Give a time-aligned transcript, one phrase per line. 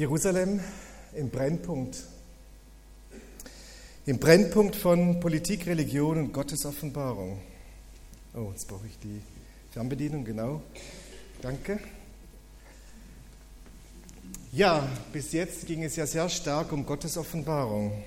[0.00, 0.60] Jerusalem
[1.12, 1.98] im Brennpunkt.
[4.06, 7.38] Im Brennpunkt von Politik, Religion und Gottesoffenbarung.
[8.32, 9.20] Oh, jetzt brauche ich die
[9.72, 10.62] Fernbedienung, genau.
[11.42, 11.80] Danke.
[14.52, 18.02] Ja, bis jetzt ging es ja sehr stark um Gottesoffenbarung.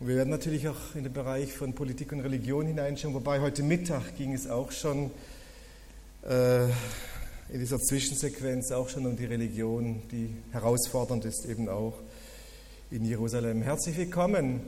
[0.00, 3.62] Und wir werden natürlich auch in den Bereich von Politik und Religion hineinschauen, wobei heute
[3.62, 5.12] Mittag ging es auch schon
[6.28, 6.66] äh,
[7.52, 11.92] in dieser Zwischensequenz auch schon um die Religion, die herausfordernd ist eben auch
[12.90, 13.60] in Jerusalem.
[13.60, 14.60] Herzlich willkommen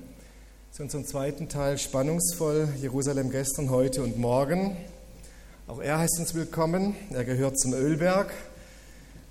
[0.71, 4.77] zu unserem zweiten Teil Spannungsvoll Jerusalem gestern, heute und morgen.
[5.67, 6.95] Auch er heißt uns willkommen.
[7.11, 8.31] Er gehört zum Ölberg.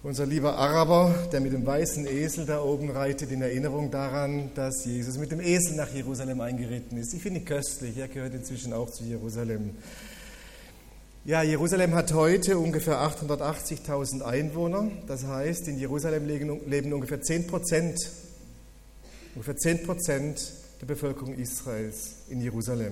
[0.01, 4.83] Unser lieber Araber, der mit dem weißen Esel da oben reitet, in Erinnerung daran, dass
[4.83, 7.13] Jesus mit dem Esel nach Jerusalem eingeritten ist.
[7.13, 7.97] Ich finde ihn köstlich.
[7.97, 9.75] Er gehört inzwischen auch zu Jerusalem.
[11.25, 14.91] Ja, Jerusalem hat heute ungefähr 880.000 Einwohner.
[15.07, 17.97] Das heißt, in Jerusalem leben, ungefähr 10 Prozent,
[19.33, 20.51] ungefähr 10 Prozent
[20.81, 22.91] der Bevölkerung Israels in Jerusalem.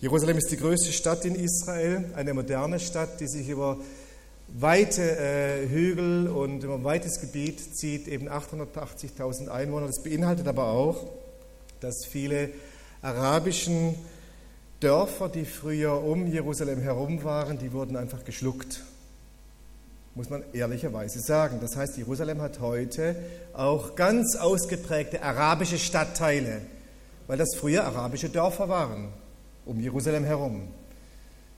[0.00, 3.78] Jerusalem ist die größte Stadt in Israel, eine moderne Stadt, die sich über
[4.48, 9.86] weite äh, Hügel und über ein weites Gebiet zieht, eben 880.000 Einwohner.
[9.86, 11.06] Das beinhaltet aber auch,
[11.80, 12.50] dass viele
[13.00, 13.94] arabischen
[14.80, 18.82] Dörfer, die früher um Jerusalem herum waren, die wurden einfach geschluckt.
[20.14, 21.58] Muss man ehrlicherweise sagen.
[21.60, 23.16] Das heißt, Jerusalem hat heute
[23.54, 26.60] auch ganz ausgeprägte arabische Stadtteile,
[27.26, 29.08] weil das früher arabische Dörfer waren,
[29.64, 30.68] um Jerusalem herum.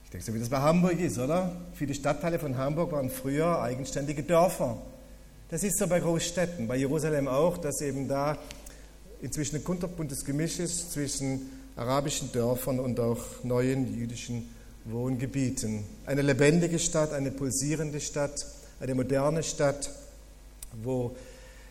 [0.05, 1.57] Ich denke, so wie das bei Hamburg ist, oder?
[1.75, 4.81] Viele Stadtteile von Hamburg waren früher eigenständige Dörfer.
[5.51, 8.39] Das ist so bei Großstädten, bei Jerusalem auch, dass eben da
[9.21, 14.49] inzwischen ein kunterbuntes Gemisch ist zwischen arabischen Dörfern und auch neuen jüdischen
[14.85, 15.85] Wohngebieten.
[16.07, 18.45] Eine lebendige Stadt, eine pulsierende Stadt,
[18.81, 19.91] eine moderne Stadt,
[20.83, 21.15] wo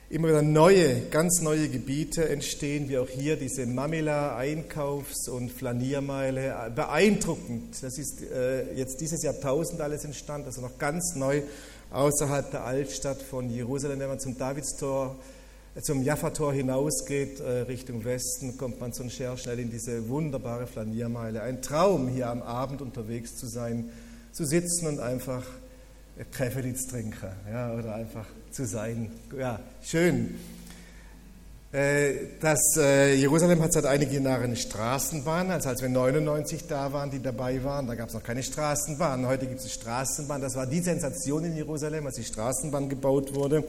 [0.09, 6.71] immer wieder neue, ganz neue Gebiete entstehen, wie auch hier diese Mamila Einkaufs- und Flaniermeile.
[6.73, 7.75] Beeindruckend.
[7.81, 11.41] Das ist äh, jetzt dieses Jahrtausend alles entstanden, also noch ganz neu
[11.91, 15.15] außerhalb der Altstadt von Jerusalem, wenn man zum Davidstor
[15.81, 21.41] zum Jaffa-Tor hinausgeht, äh, Richtung Westen, kommt man so sehr schnell in diese wunderbare Flaniermeile.
[21.41, 23.89] Ein Traum, hier am Abend unterwegs zu sein,
[24.31, 25.43] zu sitzen und einfach
[26.31, 29.11] Käferlitz trinken ja, oder einfach zu sein.
[29.37, 30.35] Ja, schön.
[31.71, 35.51] Äh, das, äh, Jerusalem hat seit einigen Jahren eine Straßenbahn.
[35.51, 39.27] Also als wir 99 da waren, die dabei waren, da gab es noch keine Straßenbahn.
[39.27, 40.41] Heute gibt es eine Straßenbahn.
[40.41, 43.63] Das war die Sensation in Jerusalem, als die Straßenbahn gebaut wurde.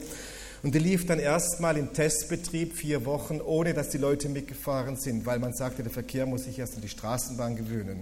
[0.61, 5.25] Und die lief dann erstmal im Testbetrieb vier Wochen, ohne dass die Leute mitgefahren sind,
[5.25, 8.01] weil man sagte, der Verkehr muss sich erst an die Straßenbahn gewöhnen.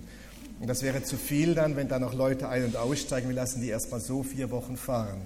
[0.59, 3.29] Und das wäre zu viel dann, wenn da noch Leute ein- und aussteigen.
[3.29, 5.21] Wir lassen die erstmal so vier Wochen fahren.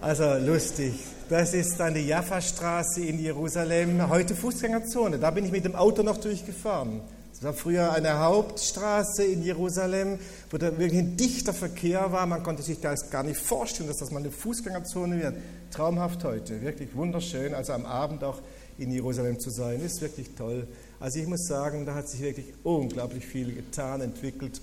[0.00, 0.94] Also lustig.
[1.28, 5.20] Das ist dann die Jaffa-Straße in Jerusalem, heute Fußgängerzone.
[5.20, 7.02] Da bin ich mit dem Auto noch durchgefahren.
[7.32, 10.18] Es war früher eine Hauptstraße in Jerusalem,
[10.50, 12.26] wo da wirklich ein dichter Verkehr war.
[12.26, 15.34] Man konnte sich das gar nicht vorstellen, dass das mal eine Fußgängerzone wird.
[15.72, 17.54] Traumhaft heute, wirklich wunderschön.
[17.54, 18.38] Also am Abend auch
[18.76, 20.66] in Jerusalem zu sein, ist wirklich toll.
[21.00, 24.60] Also ich muss sagen, da hat sich wirklich unglaublich viel getan, entwickelt.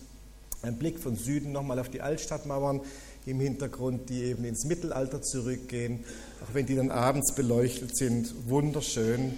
[0.62, 2.82] Ein Blick von Süden nochmal auf die Altstadtmauern
[3.26, 6.04] im Hintergrund, die eben ins Mittelalter zurückgehen,
[6.44, 8.34] auch wenn die dann abends beleuchtet sind.
[8.48, 9.34] Wunderschön,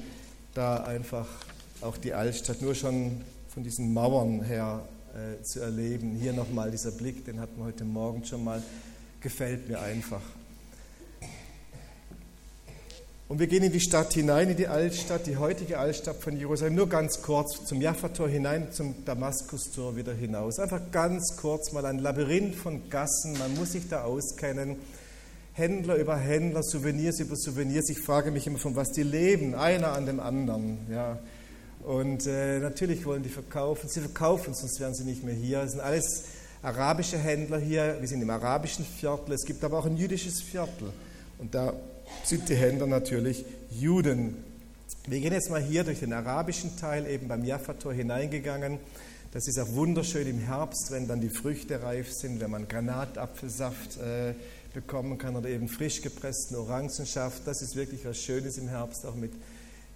[0.54, 1.28] da einfach
[1.80, 4.82] auch die Altstadt nur schon von diesen Mauern her
[5.14, 6.18] äh, zu erleben.
[6.20, 8.62] Hier nochmal dieser Blick, den hatten wir heute Morgen schon mal,
[9.22, 10.22] gefällt mir einfach.
[13.32, 16.76] Und wir gehen in die Stadt hinein, in die Altstadt, die heutige Altstadt von Jerusalem,
[16.76, 20.60] nur ganz kurz zum Jaffa-Tor hinein, zum Damaskustor wieder hinaus.
[20.60, 24.76] Einfach ganz kurz mal ein Labyrinth von Gassen, man muss sich da auskennen.
[25.54, 27.88] Händler über Händler, Souvenirs über Souvenirs.
[27.88, 30.80] Ich frage mich immer, von was die leben, einer an dem anderen.
[30.92, 31.18] Ja.
[31.84, 33.88] Und äh, natürlich wollen die verkaufen.
[33.88, 35.62] Sie verkaufen, sonst wären sie nicht mehr hier.
[35.62, 36.26] Es sind alles
[36.62, 37.96] arabische Händler hier.
[37.98, 39.36] Wir sind im arabischen Viertel.
[39.36, 40.92] Es gibt aber auch ein jüdisches Viertel.
[41.38, 41.74] Und da
[42.24, 44.36] sind die Händler natürlich Juden.
[45.08, 48.80] Wir gehen jetzt mal hier durch den arabischen Teil, eben beim Jaffa-Tor hineingegangen.
[49.32, 53.98] Das ist auch wunderschön im Herbst, wenn dann die Früchte reif sind, wenn man Granatapfelsaft
[53.98, 54.34] äh,
[54.74, 57.42] bekommen kann oder eben frisch gepressten Orangensaft.
[57.46, 59.32] Das ist wirklich was Schönes im Herbst, auch mit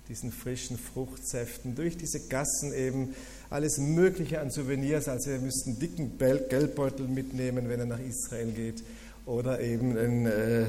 [0.07, 3.15] diesen frischen Fruchtsäften, durch diese Gassen eben
[3.49, 5.07] alles Mögliche an Souvenirs.
[5.07, 8.83] Also ihr müsst einen dicken Geldbeutel mitnehmen, wenn ihr nach Israel geht.
[9.25, 10.65] Oder eben einen, äh,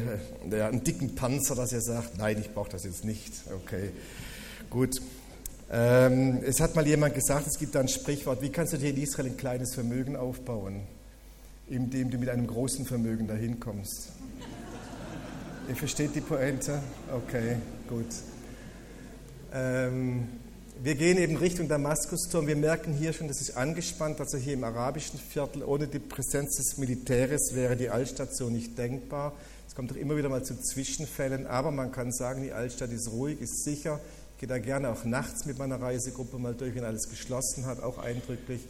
[0.51, 3.33] ja, einen dicken Panzer, dass ihr sagt, nein, ich brauche das jetzt nicht.
[3.55, 3.91] Okay,
[4.71, 4.97] gut.
[5.71, 8.91] Ähm, es hat mal jemand gesagt, es gibt da ein Sprichwort, wie kannst du dir
[8.91, 10.83] in Israel ein kleines Vermögen aufbauen,
[11.69, 14.13] indem du mit einem großen Vermögen dahin kommst?
[15.69, 16.81] Ihr versteht die Pointe?
[17.13, 17.57] Okay,
[17.89, 18.07] gut.
[19.53, 20.29] Ähm,
[20.83, 22.47] wir gehen eben Richtung Damaskusturm.
[22.47, 24.21] Wir merken hier schon, das ist angespannt.
[24.21, 29.33] Also hier im arabischen Viertel, ohne die Präsenz des Militärs wäre die Altstation nicht denkbar.
[29.67, 33.11] Es kommt doch immer wieder mal zu Zwischenfällen, aber man kann sagen, die Altstadt ist
[33.11, 34.01] ruhig, ist sicher.
[34.35, 37.83] Ich gehe da gerne auch nachts mit meiner Reisegruppe mal durch, wenn alles geschlossen hat,
[37.83, 38.61] auch eindrücklich.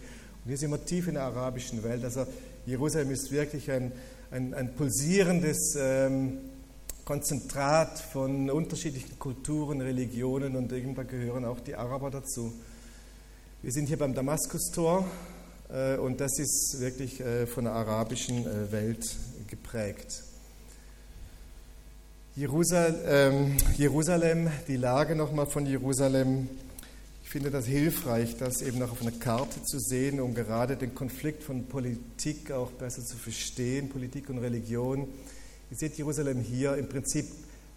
[0.45, 2.05] Und hier sind wir tief in der arabischen Welt.
[2.05, 2.25] Also
[2.67, 3.91] Jerusalem ist wirklich ein,
[4.31, 6.39] ein, ein pulsierendes ähm,
[7.07, 12.53] Konzentrat von unterschiedlichen Kulturen, Religionen und irgendwann gehören auch die Araber dazu.
[13.63, 15.07] Wir sind hier beim Damaskustor
[15.69, 19.07] äh, und das ist wirklich äh, von der arabischen äh, Welt
[19.47, 20.25] geprägt.
[22.37, 26.49] Ähm, Jerusalem, die Lage nochmal von Jerusalem.
[27.23, 30.93] Ich finde das hilfreich, das eben noch auf einer Karte zu sehen, um gerade den
[30.97, 35.07] Konflikt von Politik auch besser zu verstehen, Politik und Religion.
[35.69, 37.27] Ihr seht Jerusalem hier im Prinzip,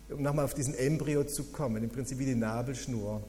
[0.10, 3.24] um nochmal auf diesen Embryo zu kommen, im Prinzip wie die Nabelschnur.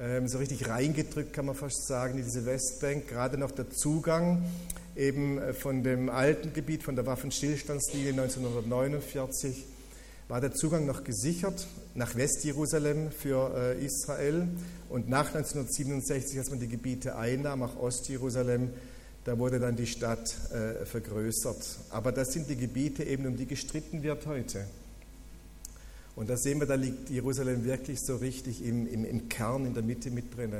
[0.00, 4.42] Ähm, so richtig reingedrückt kann man fast sagen, in diese Westbank, gerade noch der Zugang
[4.96, 9.66] eben äh, von dem alten Gebiet, von der Waffenstillstandslinie 1949
[10.28, 14.48] war der Zugang noch gesichert nach Westjerusalem für äh, Israel.
[14.88, 18.70] Und nach 1967, als man die Gebiete einnahm, nach Ostjerusalem,
[19.24, 21.78] da wurde dann die Stadt äh, vergrößert.
[21.90, 24.66] Aber das sind die Gebiete eben, um die gestritten wird heute.
[26.16, 29.74] Und da sehen wir, da liegt Jerusalem wirklich so richtig im, im, im Kern, in
[29.74, 30.52] der Mitte mit drin.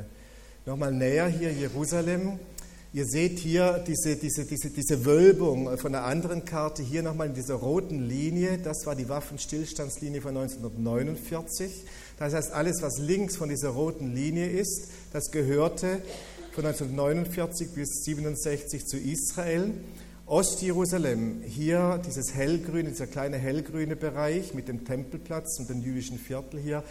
[0.64, 2.38] Nochmal näher hier Jerusalem.
[2.94, 7.34] Ihr seht hier diese, diese, diese, diese Wölbung von einer anderen Karte, hier nochmal in
[7.34, 11.84] dieser roten Linie, das war die Waffenstillstandslinie von 1949.
[12.18, 16.02] Das heißt, alles, was links von dieser roten Linie ist, das gehörte
[16.52, 19.72] von 1949 bis 1967 zu Israel.
[20.26, 26.60] Ostjerusalem, hier dieses hellgrüne, dieser kleine hellgrüne Bereich mit dem Tempelplatz und dem jüdischen Viertel
[26.60, 26.84] hier,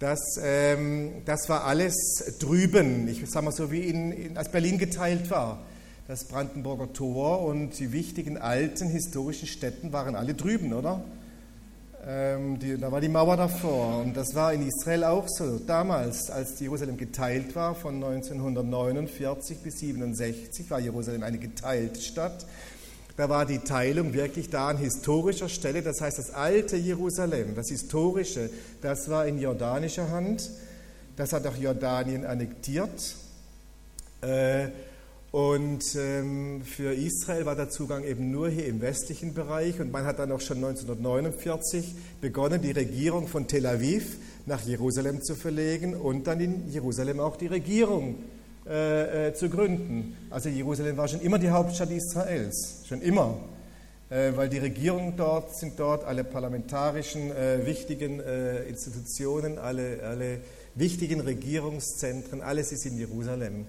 [0.00, 1.94] das, ähm, das war alles
[2.40, 5.64] drüben, ich sage mal so wie in, in, als Berlin geteilt war.
[6.08, 11.04] Das Brandenburger Tor und die wichtigen alten historischen Städten waren alle drüben, oder?
[12.06, 15.58] Ähm, die, da war die Mauer davor und das war in Israel auch so.
[15.58, 22.44] Damals, als Jerusalem geteilt war, von 1949 bis 1967, war Jerusalem eine geteilte Stadt.
[23.16, 25.80] Da war die Teilung wirklich da an historischer Stelle.
[25.80, 28.50] Das heißt, das alte Jerusalem, das historische,
[28.82, 30.50] das war in jordanischer Hand.
[31.16, 33.14] Das hat auch Jordanien annektiert.
[34.20, 34.68] Äh,
[35.34, 39.80] und ähm, für Israel war der Zugang eben nur hier im westlichen Bereich.
[39.80, 44.16] Und man hat dann auch schon 1949 begonnen, die Regierung von Tel Aviv
[44.46, 48.22] nach Jerusalem zu verlegen und dann in Jerusalem auch die Regierung
[48.64, 50.16] äh, äh, zu gründen.
[50.30, 53.36] Also Jerusalem war schon immer die Hauptstadt Israels, schon immer,
[54.10, 60.38] äh, weil die Regierungen dort sind dort, alle parlamentarischen äh, wichtigen äh, Institutionen, alle, alle
[60.76, 63.66] wichtigen Regierungszentren, alles ist in Jerusalem.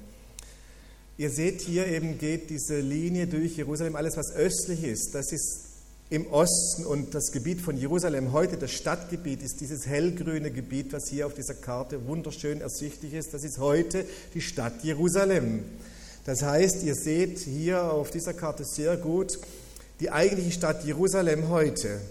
[1.17, 5.61] Ihr seht hier eben geht diese Linie durch Jerusalem, alles was östlich ist, das ist
[6.09, 11.07] im Osten und das Gebiet von Jerusalem heute, das Stadtgebiet, ist dieses hellgrüne Gebiet, was
[11.07, 13.33] hier auf dieser Karte wunderschön ersichtlich ist.
[13.33, 15.63] Das ist heute die Stadt Jerusalem.
[16.25, 19.39] Das heißt, ihr seht hier auf dieser Karte sehr gut
[19.99, 22.01] die eigentliche Stadt Jerusalem heute.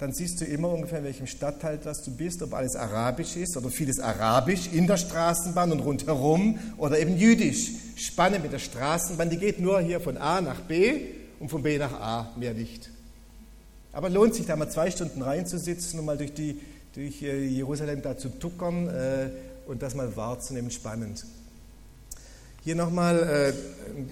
[0.00, 3.56] dann siehst du immer ungefähr, in welchem Stadtteil das du bist, ob alles arabisch ist
[3.56, 7.70] oder vieles arabisch in der Straßenbahn und rundherum oder eben jüdisch.
[7.94, 11.00] Spannend mit der Straßenbahn, die geht nur hier von A nach B
[11.38, 12.90] und von B nach A, mehr nicht.
[13.92, 16.60] Aber lohnt sich da mal zwei Stunden reinzusitzen und mal durch, die,
[16.96, 19.30] durch äh, Jerusalem da zu tuckern äh,
[19.66, 21.24] und das mal wahrzunehmen, spannend.
[22.64, 23.52] Hier nochmal äh,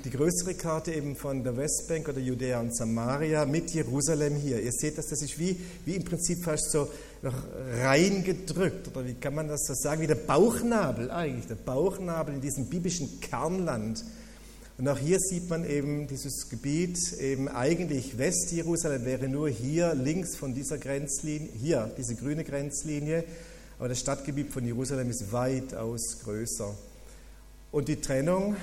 [0.04, 4.60] die größere Karte eben von der Westbank oder Judäa und Samaria mit Jerusalem hier.
[4.60, 6.86] Ihr seht, dass das ist wie, wie im Prinzip fast so
[7.22, 7.34] noch
[7.80, 12.40] reingedrückt, oder wie kann man das so sagen, wie der Bauchnabel eigentlich, der Bauchnabel in
[12.42, 14.04] diesem biblischen Kernland.
[14.76, 20.36] Und auch hier sieht man eben dieses Gebiet, eben eigentlich Westjerusalem wäre nur hier links
[20.36, 23.24] von dieser Grenzlinie, hier diese grüne Grenzlinie,
[23.82, 26.72] aber das Stadtgebiet von Jerusalem ist weitaus größer.
[27.72, 28.54] Und die Trennung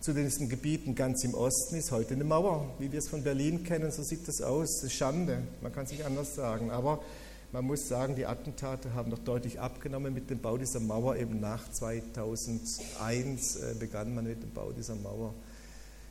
[0.00, 3.64] zu diesen Gebieten ganz im Osten ist heute eine Mauer, wie wir es von Berlin
[3.64, 4.68] kennen, so sieht das aus.
[4.74, 6.70] Das ist Schande, man kann es nicht anders sagen.
[6.70, 7.02] Aber
[7.52, 11.16] man muss sagen, die Attentate haben doch deutlich abgenommen mit dem Bau dieser Mauer.
[11.16, 15.32] Eben nach 2001 äh, begann man mit dem Bau dieser Mauer.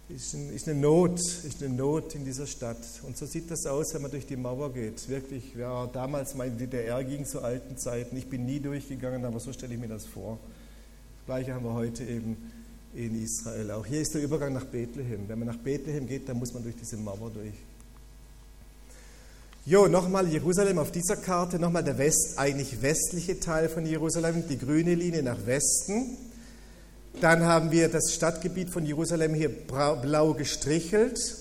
[0.08, 2.78] Ist, ein, ist, eine Not, ist eine Not in dieser Stadt.
[3.04, 5.10] Und so sieht das aus, wenn man durch die Mauer geht.
[5.10, 8.16] Wirklich, ja, damals meine DDR ging zu alten Zeiten.
[8.16, 10.38] Ich bin nie durchgegangen, aber so stelle ich mir das vor.
[11.18, 12.38] Das Gleiche haben wir heute eben
[12.94, 13.86] in Israel auch.
[13.86, 15.28] Hier ist der Übergang nach Bethlehem.
[15.28, 17.54] Wenn man nach Bethlehem geht, dann muss man durch diese Mauer durch.
[19.66, 24.60] Jo, nochmal Jerusalem auf dieser Karte, nochmal der West, eigentlich westliche Teil von Jerusalem, die
[24.60, 26.16] grüne Linie nach Westen.
[27.22, 31.38] Dann haben wir das Stadtgebiet von Jerusalem hier blau gestrichelt.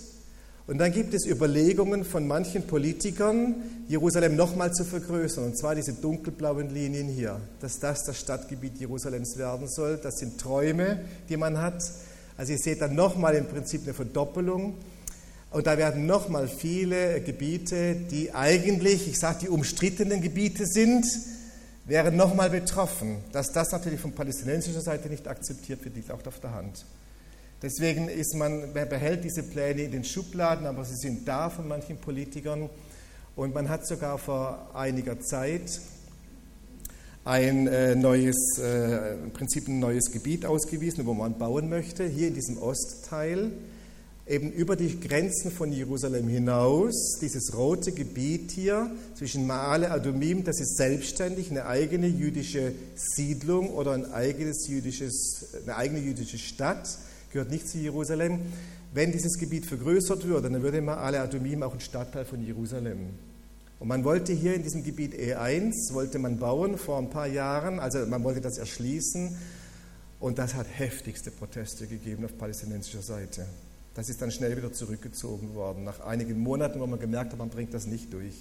[0.67, 3.57] Und dann gibt es Überlegungen von manchen Politikern,
[3.89, 5.45] Jerusalem nochmal zu vergrößern.
[5.45, 9.99] Und zwar diese dunkelblauen Linien hier, dass das das Stadtgebiet Jerusalems werden soll.
[10.03, 11.83] Das sind Träume, die man hat.
[12.37, 14.75] Also ihr seht dann nochmal im Prinzip eine Verdoppelung.
[15.51, 21.05] Und da werden nochmal viele Gebiete, die eigentlich, ich sage, die umstrittenen Gebiete sind,
[21.85, 23.19] wären nochmal betroffen.
[23.33, 26.85] Dass das natürlich von palästinensischer Seite nicht akzeptiert wird, liegt auch auf der Hand.
[27.63, 31.67] Deswegen ist man, man behält diese Pläne in den Schubladen, aber sie sind da von
[31.67, 32.69] manchen Politikern.
[33.37, 35.81] Und man hat sogar vor einiger Zeit
[37.25, 42.29] ein äh, neues, äh, im Prinzip ein neues Gebiet ausgewiesen, wo man bauen möchte, hier
[42.29, 43.51] in diesem Ostteil
[44.27, 50.61] eben über die Grenzen von Jerusalem hinaus, dieses rote Gebiet hier zwischen Maale Adumim, das
[50.61, 56.99] ist selbstständig eine eigene jüdische Siedlung oder ein eigenes jüdisches, eine eigene jüdische Stadt,
[57.33, 58.41] gehört nicht zu Jerusalem.
[58.95, 63.11] Wenn dieses Gebiet vergrößert würde, dann würde Maale Adumim auch ein Stadtteil von Jerusalem.
[63.81, 67.79] Und man wollte hier in diesem Gebiet E1, wollte man bauen vor ein paar Jahren,
[67.79, 69.37] also man wollte das erschließen
[70.21, 73.47] und das hat heftigste Proteste gegeben auf palästinensischer Seite.
[73.95, 77.49] Das ist dann schnell wieder zurückgezogen worden, nach einigen Monaten, wo man gemerkt hat, man
[77.49, 78.35] bringt das nicht durch.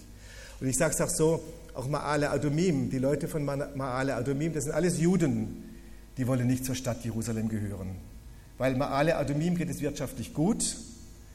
[0.60, 1.44] Und ich sage es auch so,
[1.74, 5.64] auch Maale Adumim, die Leute von Maale Adumim, das sind alles Juden,
[6.18, 7.96] die wollen nicht zur Stadt Jerusalem gehören.
[8.58, 10.78] Weil Maale Adumim geht es wirtschaftlich gut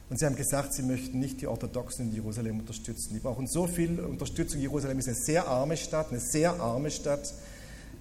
[0.08, 3.14] und sie haben gesagt, sie möchten nicht die Orthodoxen in Jerusalem unterstützen.
[3.14, 4.60] Die brauchen so viel Unterstützung.
[4.60, 7.34] Jerusalem ist eine sehr arme Stadt, eine sehr arme Stadt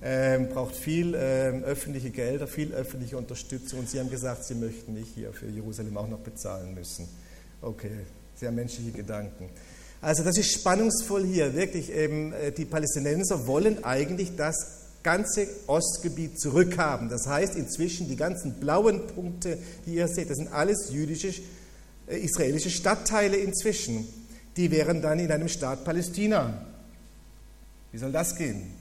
[0.02, 3.80] ähm, braucht viel ähm, öffentliche Gelder, viel öffentliche Unterstützung.
[3.80, 7.08] Und sie haben gesagt, sie möchten nicht hier für Jerusalem auch noch bezahlen müssen.
[7.62, 7.92] Okay,
[8.36, 9.50] sehr menschliche Gedanken.
[10.02, 16.40] Also das ist spannungsvoll hier, wirklich eben, äh, die Palästinenser wollen eigentlich das ganze Ostgebiet
[16.40, 17.10] zurückhaben.
[17.10, 21.34] Das heißt inzwischen die ganzen blauen Punkte, die ihr seht, das sind alles jüdische,
[22.08, 24.08] äh, israelische Stadtteile inzwischen.
[24.56, 26.66] Die wären dann in einem Staat Palästina.
[27.92, 28.77] Wie soll das gehen?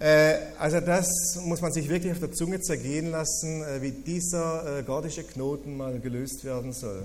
[0.00, 1.08] Äh, also das
[1.44, 5.76] muss man sich wirklich auf der Zunge zergehen lassen, äh, wie dieser äh, gordische Knoten
[5.76, 7.02] mal gelöst werden soll.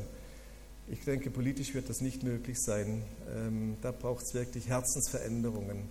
[0.87, 3.03] Ich denke, politisch wird das nicht möglich sein.
[3.35, 5.89] Ähm, da braucht es wirklich Herzensveränderungen.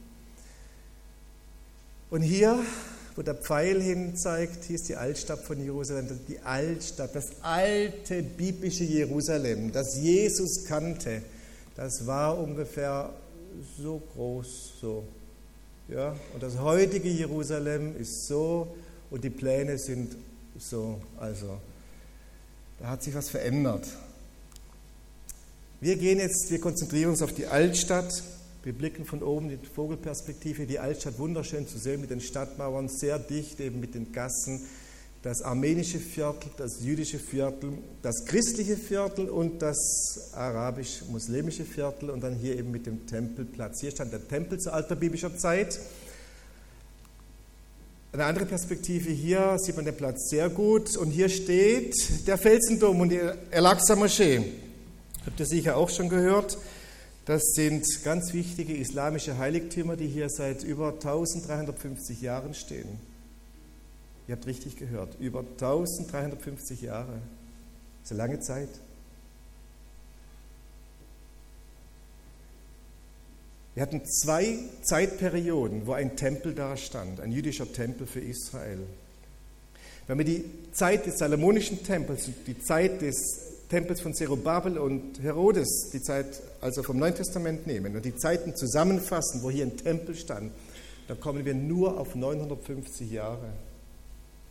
[2.11, 2.59] Und hier,
[3.17, 8.23] wo der Pfeil hin zeigt, hier ist die Altstadt von Jerusalem, die Altstadt, das alte
[8.23, 11.21] biblische Jerusalem, das Jesus kannte.
[11.77, 13.13] Das war ungefähr
[13.77, 15.05] so groß, so
[15.89, 16.17] ja?
[16.33, 18.75] Und das heutige Jerusalem ist so
[19.11, 20.17] und die Pläne sind
[20.59, 21.01] so.
[21.19, 21.59] Also,
[22.79, 23.87] da hat sich was verändert.
[25.81, 28.23] Wir gehen jetzt, wir konzentrieren uns auf die Altstadt.
[28.63, 33.19] Wir blicken von oben die Vogelperspektive, die Altstadt wunderschön zu sehen mit den Stadtmauern, sehr
[33.19, 34.63] dicht eben mit den Gassen.
[35.25, 42.35] Das armenische Viertel, das jüdische Viertel, das christliche Viertel und das arabisch-muslimische Viertel und dann
[42.35, 43.81] hier eben mit dem Tempelplatz.
[43.81, 45.81] Hier stand der Tempel zu alter biblischer Zeit.
[48.13, 53.01] Eine andere Perspektive hier sieht man den Platz sehr gut und hier steht der Felsendom
[53.01, 54.45] und die El-Aqsa-Moschee.
[55.25, 56.59] Habt ihr sicher auch schon gehört.
[57.25, 63.14] Das sind ganz wichtige islamische Heiligtümer, die hier seit über 1350 Jahren stehen.
[64.27, 67.21] Ihr habt richtig gehört, über 1350 Jahre.
[68.03, 68.69] Das ist eine lange Zeit.
[73.75, 78.79] Wir hatten zwei Zeitperioden, wo ein Tempel da stand, ein jüdischer Tempel für Israel.
[80.07, 85.91] Wenn wir die Zeit des Salomonischen Tempels die Zeit des Tempels von Zerubabel und Herodes,
[85.93, 90.15] die Zeit also vom Neuen Testament nehmen und die Zeiten zusammenfassen, wo hier ein Tempel
[90.15, 90.53] stand,
[91.09, 93.53] dann kommen wir nur auf 950 Jahre.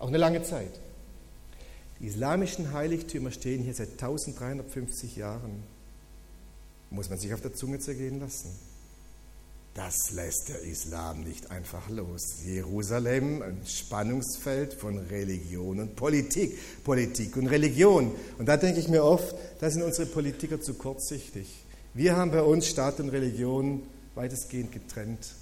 [0.03, 0.81] Auch eine lange Zeit.
[2.01, 5.63] Die islamischen Heiligtümer stehen hier seit 1350 Jahren.
[6.89, 8.49] Muss man sich auf der Zunge zergehen lassen.
[9.73, 12.43] Das lässt der Islam nicht einfach los.
[12.43, 16.59] Jerusalem, ein Spannungsfeld von Religion und Politik.
[16.83, 18.11] Politik und Religion.
[18.37, 21.47] Und da denke ich mir oft, da sind unsere Politiker zu kurzsichtig.
[21.93, 23.83] Wir haben bei uns Staat und Religion
[24.15, 25.33] weitestgehend getrennt.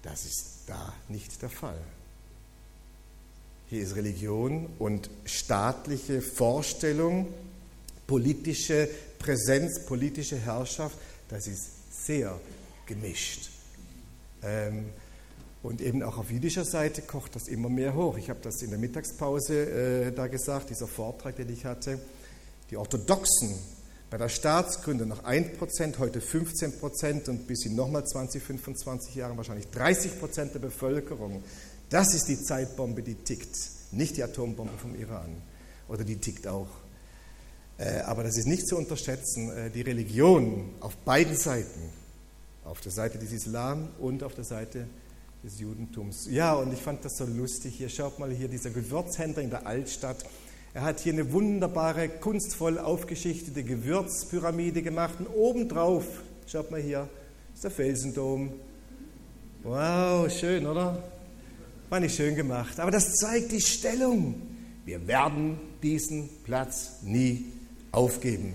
[0.00, 1.76] Das ist da nicht der Fall.
[3.70, 7.28] Hier ist Religion und staatliche Vorstellung,
[8.08, 8.88] politische
[9.20, 10.98] Präsenz, politische Herrschaft,
[11.28, 12.36] das ist sehr
[12.86, 13.48] gemischt.
[14.42, 14.86] Ähm,
[15.62, 18.18] und eben auch auf jüdischer Seite kocht das immer mehr hoch.
[18.18, 19.70] Ich habe das in der Mittagspause
[20.08, 22.00] äh, da gesagt, dieser Vortrag, den ich hatte.
[22.72, 23.54] Die Orthodoxen
[24.10, 29.66] bei der Staatsgründung noch 1%, heute 15% und bis in nochmal 20, 25 Jahren wahrscheinlich
[29.66, 31.44] 30% der Bevölkerung
[31.90, 33.56] das ist die Zeitbombe, die tickt,
[33.92, 35.42] nicht die Atombombe vom Iran.
[35.88, 36.68] Oder die tickt auch.
[37.78, 39.50] Äh, aber das ist nicht zu unterschätzen.
[39.50, 41.90] Äh, die Religion auf beiden Seiten,
[42.64, 44.86] auf der Seite des Islam und auf der Seite
[45.42, 46.28] des Judentums.
[46.30, 47.74] Ja, und ich fand das so lustig.
[47.76, 50.24] Hier schaut mal hier dieser Gewürzhändler in der Altstadt.
[50.74, 55.14] Er hat hier eine wunderbare, kunstvoll aufgeschichtete Gewürzpyramide gemacht.
[55.18, 56.04] Und obendrauf,
[56.46, 57.08] schaut mal hier,
[57.52, 58.52] ist der Felsendom.
[59.64, 61.02] Wow, schön, oder?
[61.90, 64.40] War nicht schön gemacht, aber das zeigt die Stellung.
[64.84, 67.46] Wir werden diesen Platz nie
[67.90, 68.54] aufgeben.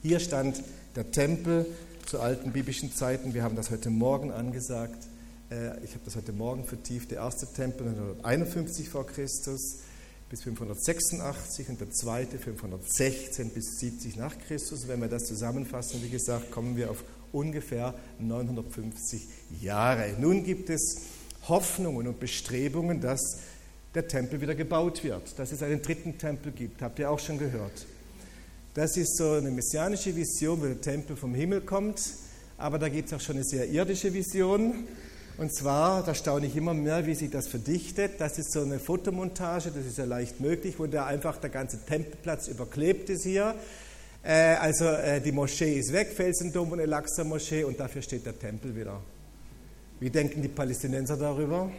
[0.00, 0.62] Hier stand
[0.94, 1.66] der Tempel
[2.06, 3.34] zu alten biblischen Zeiten.
[3.34, 5.08] Wir haben das heute Morgen angesagt.
[5.50, 7.10] Äh, ich habe das heute Morgen vertieft.
[7.10, 9.80] Der erste Tempel 151 vor Christus
[10.30, 14.86] bis 586 und der zweite 516 bis 70 nach Christus.
[14.86, 19.26] Wenn wir das zusammenfassen, wie gesagt, kommen wir auf ungefähr 950
[19.60, 20.14] Jahre.
[20.20, 21.06] Nun gibt es
[21.48, 23.38] Hoffnungen und Bestrebungen, dass
[23.94, 26.82] der Tempel wieder gebaut wird, dass es einen dritten Tempel gibt.
[26.82, 27.86] Habt ihr auch schon gehört?
[28.74, 32.00] Das ist so eine messianische Vision, wo der Tempel vom Himmel kommt,
[32.58, 34.86] aber da gibt es auch schon eine sehr irdische Vision.
[35.38, 38.20] Und zwar, da staune ich immer mehr, wie sich das verdichtet.
[38.20, 41.84] Das ist so eine Fotomontage, das ist ja leicht möglich, wo da einfach der ganze
[41.84, 43.54] Tempelplatz überklebt ist hier.
[44.22, 48.74] Äh, also äh, die Moschee ist weg, Felsendom und El-Aqsa-Moschee, und dafür steht der Tempel
[48.74, 49.00] wieder.
[49.98, 51.70] Wie denken die Palästinenser darüber?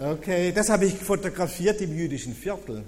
[0.00, 2.84] Okay, das habe ich fotografiert im jüdischen Viertel,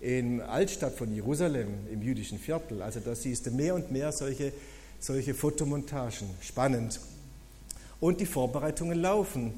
[0.00, 2.82] in Altstadt von Jerusalem, im jüdischen Viertel.
[2.82, 4.52] Also da siehst du mehr und mehr solche,
[5.00, 6.28] solche Fotomontagen.
[6.40, 7.00] Spannend.
[7.98, 9.54] Und die Vorbereitungen laufen.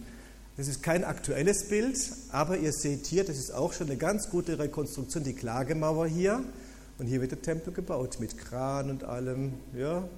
[0.57, 1.99] Das ist kein aktuelles Bild,
[2.33, 6.43] aber ihr seht hier, das ist auch schon eine ganz gute Rekonstruktion, die Klagemauer hier.
[6.97, 9.53] Und hier wird der Tempel gebaut mit Kran und allem.
[9.77, 10.09] Ja,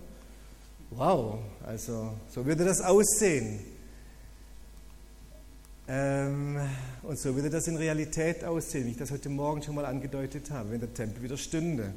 [0.91, 3.61] Wow, also so würde das aussehen.
[5.87, 6.59] Ähm,
[7.05, 10.51] und so würde das in Realität aussehen, wie ich das heute Morgen schon mal angedeutet
[10.51, 11.95] habe, wenn der Tempel wieder stünde.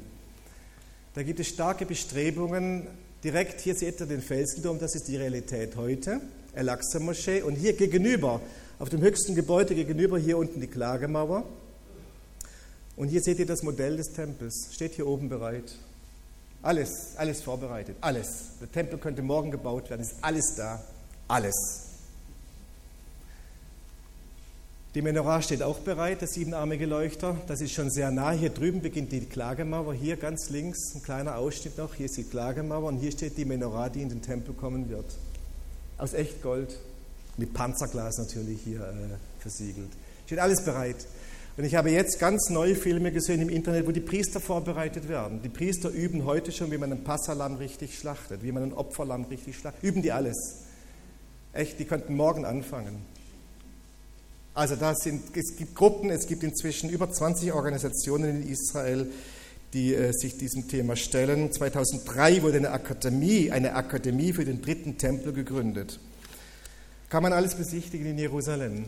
[1.14, 2.86] Da gibt es starke Bestrebungen.
[3.24, 6.20] Direkt hier seht ihr den Felsendom, das ist die Realität heute,
[6.54, 7.42] El-Aqsa-Moschee.
[7.42, 8.40] Und hier gegenüber,
[8.78, 11.44] auf dem höchsten Gebäude gegenüber, hier unten die Klagemauer.
[12.96, 15.74] Und hier seht ihr das Modell des Tempels, steht hier oben bereit.
[16.64, 18.52] Alles, alles vorbereitet, alles.
[18.58, 20.82] Der Tempel könnte morgen gebaut werden, ist alles da,
[21.28, 21.54] alles.
[24.94, 27.36] Die Menorah steht auch bereit, der siebenarmige Leuchter.
[27.48, 28.30] Das ist schon sehr nah.
[28.30, 29.92] Hier drüben beginnt die Klagemauer.
[29.92, 31.94] Hier ganz links ein kleiner Ausschnitt noch.
[31.96, 35.06] Hier ist die Klagemauer und hier steht die Menorah, die in den Tempel kommen wird.
[35.98, 36.78] Aus Echtgold,
[37.36, 39.90] mit Panzerglas natürlich hier äh, versiegelt.
[40.24, 40.96] Steht alles bereit.
[41.56, 45.40] Und ich habe jetzt ganz neue Filme gesehen im Internet, wo die Priester vorbereitet werden.
[45.42, 49.24] Die Priester üben heute schon, wie man ein Passalam richtig schlachtet, wie man ein Opferlamm
[49.24, 49.82] richtig schlachtet.
[49.84, 50.64] Üben die alles.
[51.52, 52.96] Echt, die könnten morgen anfangen.
[54.52, 59.06] Also da sind, es gibt Gruppen, es gibt inzwischen über 20 Organisationen in Israel,
[59.72, 61.52] die äh, sich diesem Thema stellen.
[61.52, 66.00] 2003 wurde eine Akademie, eine Akademie für den dritten Tempel gegründet.
[67.08, 68.86] Kann man alles besichtigen in Jerusalem.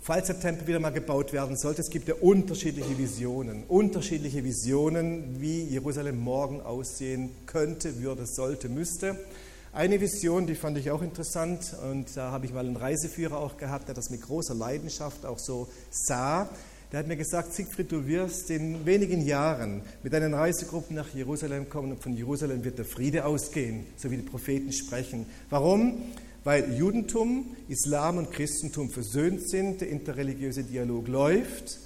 [0.00, 5.40] Falls der Tempel wieder mal gebaut werden sollte, es gibt ja unterschiedliche Visionen, unterschiedliche Visionen,
[5.40, 9.18] wie Jerusalem morgen aussehen könnte, würde, sollte, müsste.
[9.72, 13.56] Eine Vision, die fand ich auch interessant und da habe ich mal einen Reiseführer auch
[13.56, 16.50] gehabt, der das mit großer Leidenschaft auch so sah.
[16.92, 21.68] Der hat mir gesagt, Siegfried, du wirst in wenigen Jahren mit deinen Reisegruppen nach Jerusalem
[21.70, 25.24] kommen und von Jerusalem wird der Friede ausgehen, so wie die Propheten sprechen.
[25.48, 26.02] Warum?
[26.48, 31.78] Weil Judentum, Islam und Christentum versöhnt sind, der interreligiöse Dialog läuft.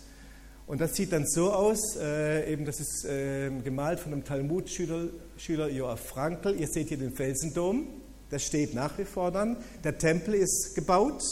[0.68, 5.08] Und das sieht dann so aus, äh, eben das ist äh, gemalt von einem Talmud-Schüler
[5.36, 6.54] Schüler Joachim Frankl.
[6.54, 7.88] Ihr seht hier den Felsendom,
[8.30, 9.56] der steht nach wie vor dann.
[9.82, 11.24] Der Tempel ist gebaut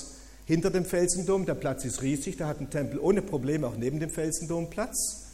[0.44, 4.00] hinter dem Felsendom, der Platz ist riesig, da hat ein Tempel ohne Probleme auch neben
[4.00, 5.28] dem Felsendom Platz.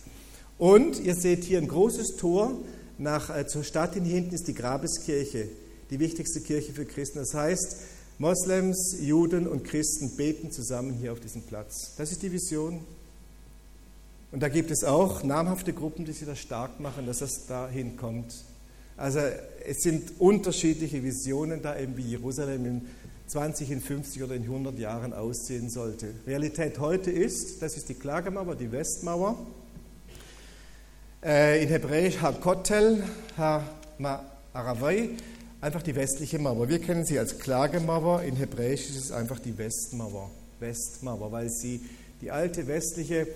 [0.59, 2.59] Und ihr seht hier ein großes Tor
[2.99, 5.49] nach, äh, zur Stadt hin, hinten ist die Grabeskirche,
[5.91, 7.19] die wichtigste Kirche für Christen.
[7.19, 7.77] Das heißt,
[8.19, 11.95] Moslems, Juden und Christen beten zusammen hier auf diesem Platz.
[11.97, 12.81] Das ist die Vision.
[14.33, 17.97] Und da gibt es auch namhafte Gruppen, die sich da stark machen, dass das dahin
[17.97, 18.35] kommt.
[18.97, 19.21] Also
[19.67, 22.87] es sind unterschiedliche Visionen da eben, wie Jerusalem in
[23.27, 26.15] 20, in 50 oder in 100 Jahren aussehen sollte.
[26.27, 29.37] Realität heute ist, das ist die Klagemauer, die Westmauer.
[31.23, 33.03] Äh, in Hebräisch Ha-Kotel,
[33.37, 35.11] Ha-Aravai,
[35.61, 36.69] einfach die westliche Mauer.
[36.69, 40.31] Wir kennen sie als Klagemauer, in Hebräisch ist es einfach die Westmauer.
[40.61, 41.81] Westmauer, weil sie
[42.21, 43.27] die alte westliche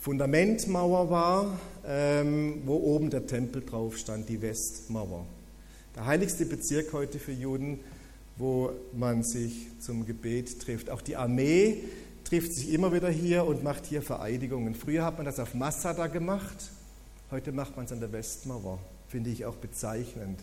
[0.00, 5.26] Fundamentmauer war, ähm, wo oben der Tempel drauf stand, die Westmauer.
[5.94, 7.80] Der heiligste Bezirk heute für Juden,
[8.36, 10.90] wo man sich zum Gebet trifft.
[10.90, 11.84] Auch die Armee
[12.24, 14.74] trifft sich immer wieder hier und macht hier Vereidigungen.
[14.74, 16.70] Früher hat man das auf Masada gemacht,
[17.30, 18.78] heute macht man es an der Westmauer.
[19.08, 20.40] Finde ich auch bezeichnend.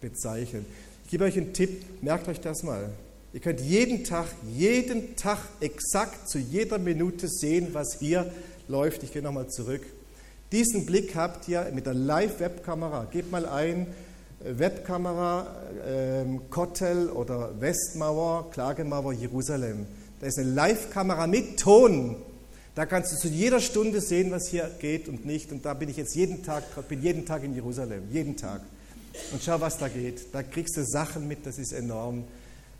[0.00, 0.66] Bezeichnend.
[1.04, 2.90] Ich gebe euch einen Tipp, merkt euch das mal.
[3.32, 8.30] Ihr könnt jeden Tag, jeden Tag exakt zu jeder Minute sehen, was hier
[8.68, 9.02] läuft.
[9.02, 9.82] Ich gehe nochmal zurück.
[10.50, 13.06] Diesen Blick habt ihr mit der Live-Webkamera.
[13.10, 13.86] Gebt mal ein,
[14.44, 15.46] äh, Webkamera,
[15.86, 19.86] ähm, Kotel oder Westmauer, Klagemauer, Jerusalem.
[20.20, 22.16] Da ist eine Live-Kamera mit Ton.
[22.74, 25.52] Da kannst du zu jeder Stunde sehen, was hier geht und nicht.
[25.52, 28.62] Und da bin ich jetzt jeden Tag, bin jeden Tag in Jerusalem, jeden Tag.
[29.32, 30.32] Und schau, was da geht.
[30.32, 32.24] Da kriegst du Sachen mit, das ist enorm.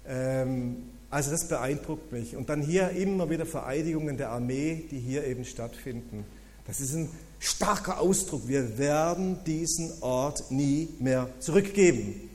[0.07, 2.37] Ähm, also das beeindruckt mich.
[2.37, 6.24] Und dann hier immer wieder Vereidigungen der Armee, die hier eben stattfinden.
[6.66, 7.09] Das ist ein
[7.40, 8.46] starker Ausdruck.
[8.46, 12.29] Wir werden diesen Ort nie mehr zurückgeben.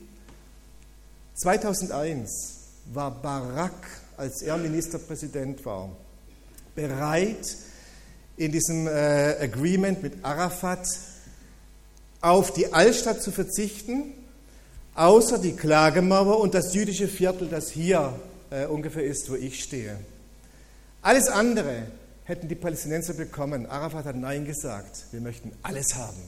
[1.34, 2.58] 2001
[2.92, 3.86] war Barak,
[4.16, 5.90] als er Ministerpräsident war,
[6.74, 7.56] bereit,
[8.36, 10.86] in diesem äh, Agreement mit Arafat
[12.24, 14.14] auf die Altstadt zu verzichten,
[14.94, 18.14] außer die Klagemauer und das jüdische Viertel, das hier
[18.50, 19.98] äh, ungefähr ist, wo ich stehe.
[21.02, 21.82] Alles andere
[22.24, 23.66] hätten die Palästinenser bekommen.
[23.66, 25.04] Arafat hat Nein gesagt.
[25.10, 26.22] Wir möchten alles haben.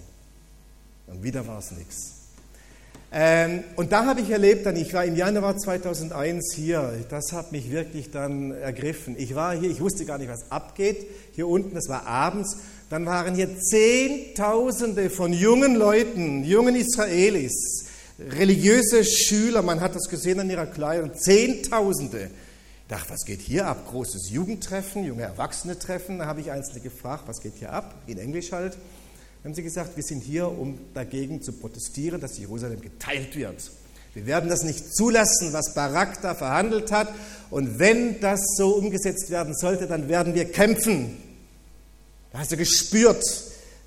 [1.07, 2.13] Und wieder war es nichts.
[3.11, 7.53] Ähm, und da habe ich erlebt, dann, ich war im Januar 2001 hier, das hat
[7.53, 9.15] mich wirklich dann ergriffen.
[9.17, 11.07] Ich war hier, ich wusste gar nicht, was abgeht.
[11.33, 17.87] Hier unten, das war abends, dann waren hier Zehntausende von jungen Leuten, jungen Israelis,
[18.19, 22.31] religiöse Schüler, man hat das gesehen an ihrer Kleidung, Zehntausende.
[22.83, 23.89] Ich dachte, was geht hier ab?
[23.91, 26.21] Großes Jugendtreffen, junge Erwachsene-Treffen.
[26.21, 27.97] Da habe ich Einzelne gefragt, was geht hier ab?
[28.07, 28.75] In Englisch halt.
[29.43, 33.73] Dann haben sie gesagt, wir sind hier, um dagegen zu protestieren, dass Jerusalem geteilt wird.
[34.15, 37.13] Wir werden das nicht zulassen, was Barak da verhandelt hat.
[37.51, 41.17] Und wenn das so umgesetzt werden sollte, dann werden wir kämpfen.
[42.37, 43.25] Hast du gespürt,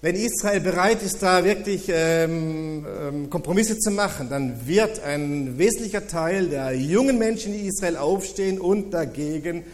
[0.02, 6.08] wenn Israel bereit ist, da wirklich ähm, ähm, Kompromisse zu machen, dann wird ein wesentlicher
[6.08, 9.66] Teil der jungen Menschen in Israel aufstehen und dagegen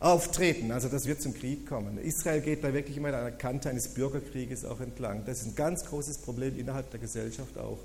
[0.00, 0.70] auftreten.
[0.70, 1.98] Also das wird zum Krieg kommen.
[1.98, 5.24] Israel geht da wirklich immer an der Kante eines Bürgerkrieges auch entlang.
[5.26, 7.78] Das ist ein ganz großes Problem innerhalb der Gesellschaft auch.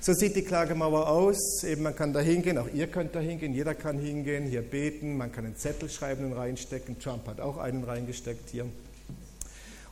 [0.00, 1.64] So sieht die Klagemauer aus.
[1.64, 5.16] Eben man kann da hingehen, auch ihr könnt da hingehen, jeder kann hingehen, hier beten,
[5.16, 6.98] man kann einen Zettel schreiben und reinstecken.
[6.98, 8.66] Trump hat auch einen reingesteckt hier.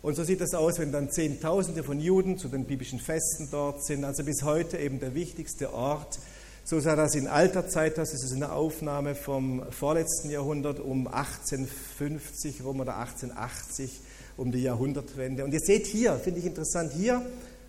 [0.07, 3.85] Und so sieht das aus, wenn dann Zehntausende von Juden zu den biblischen Festen dort
[3.85, 4.05] sind.
[4.05, 6.21] Also bis heute eben der wichtigste Ort.
[6.63, 8.13] So sah das in alter Zeit aus.
[8.13, 13.99] Das ist eine Aufnahme vom vorletzten Jahrhundert um 1850 rum oder 1880
[14.37, 15.43] um die Jahrhundertwende.
[15.43, 17.21] Und ihr seht hier, finde ich interessant, hier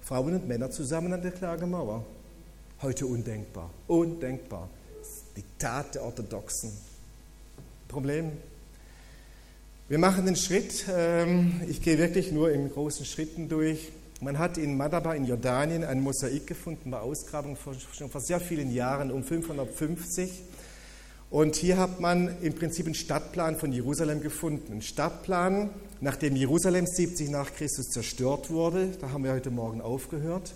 [0.04, 2.06] Frauen und Männer zusammen an der Klagemauer.
[2.84, 4.70] Heute undenkbar, undenkbar.
[5.36, 6.72] Diktat der Orthodoxen.
[7.88, 8.34] Problem.
[9.90, 13.94] Wir machen den Schritt, ähm, ich gehe wirklich nur in großen Schritten durch.
[14.20, 17.58] Man hat in Madaba in Jordanien ein Mosaik gefunden bei Ausgrabung
[17.94, 20.44] schon vor sehr vielen Jahren, um 550.
[21.30, 24.74] Und hier hat man im Prinzip einen Stadtplan von Jerusalem gefunden.
[24.74, 25.70] Ein Stadtplan,
[26.02, 28.90] nachdem Jerusalem 70 nach Christus zerstört wurde.
[29.00, 30.54] Da haben wir heute Morgen aufgehört.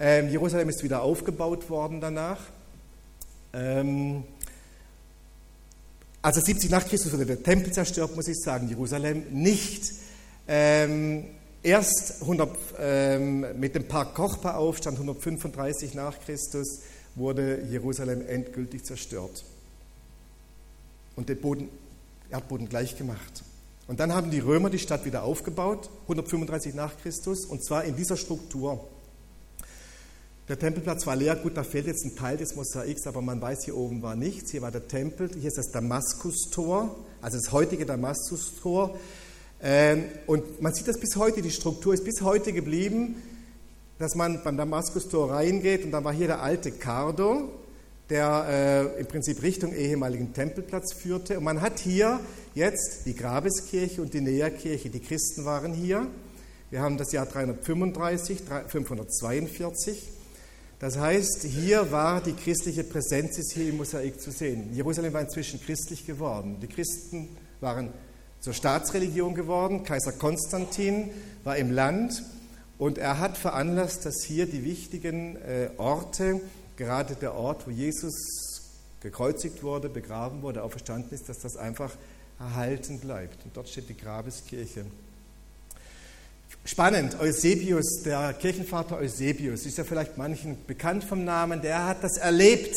[0.00, 2.40] Ähm, Jerusalem ist wieder aufgebaut worden danach.
[6.22, 9.92] Also 70 nach Christus wurde der Tempel zerstört, muss ich sagen, Jerusalem nicht.
[10.46, 11.24] Ähm,
[11.64, 16.82] erst 100, ähm, mit dem Park Kochba-Aufstand 135 nach Christus
[17.16, 19.44] wurde Jerusalem endgültig zerstört
[21.16, 21.68] und den Boden,
[22.30, 23.42] Erdboden gleich gemacht.
[23.88, 27.96] Und dann haben die Römer die Stadt wieder aufgebaut, 135 nach Christus, und zwar in
[27.96, 28.88] dieser Struktur.
[30.48, 33.64] Der Tempelplatz war leer, gut, da fehlt jetzt ein Teil des Mosaiks, aber man weiß,
[33.64, 34.50] hier oben war nichts.
[34.50, 38.98] Hier war der Tempel, hier ist das Damaskustor, also das heutige Damaskustor.
[39.62, 43.22] Ähm, und man sieht das bis heute, die Struktur ist bis heute geblieben,
[44.00, 47.48] dass man beim Damaskustor reingeht und da war hier der alte Cardo,
[48.10, 51.38] der äh, im Prinzip Richtung ehemaligen Tempelplatz führte.
[51.38, 52.18] Und man hat hier
[52.56, 54.90] jetzt die Grabeskirche und die Näherkirche.
[54.90, 56.08] Die Christen waren hier.
[56.70, 60.08] Wir haben das Jahr 335, 542.
[60.82, 64.74] Das heißt, hier war die christliche Präsenz ist hier im Mosaik zu sehen.
[64.74, 66.58] Jerusalem war inzwischen christlich geworden.
[66.60, 67.28] Die Christen
[67.60, 67.92] waren
[68.40, 69.84] zur Staatsreligion geworden.
[69.84, 71.10] Kaiser Konstantin
[71.44, 72.24] war im Land
[72.78, 76.40] und er hat veranlasst, dass hier die wichtigen äh, Orte,
[76.76, 78.60] gerade der Ort, wo Jesus
[79.02, 81.92] gekreuzigt wurde, begraben wurde, auferstanden ist, dass das einfach
[82.40, 83.44] erhalten bleibt.
[83.44, 84.84] Und dort steht die Grabeskirche.
[86.64, 92.18] Spannend, Eusebius, der Kirchenvater Eusebius, ist ja vielleicht manchen bekannt vom Namen, der hat das
[92.18, 92.76] erlebt.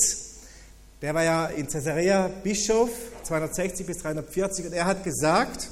[1.04, 2.90] Der war ja in Caesarea Bischof,
[3.22, 5.68] 260 bis 340, und er hat gesagt,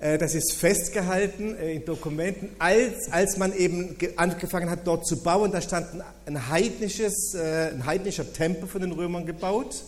[0.00, 5.22] äh, das ist festgehalten äh, in Dokumenten, als, als man eben angefangen hat, dort zu
[5.22, 5.86] bauen, da stand
[6.26, 9.84] ein, heidnisches, äh, ein heidnischer Tempel von den Römern gebaut,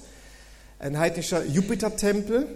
[0.78, 2.46] ein heidnischer Jupitertempel.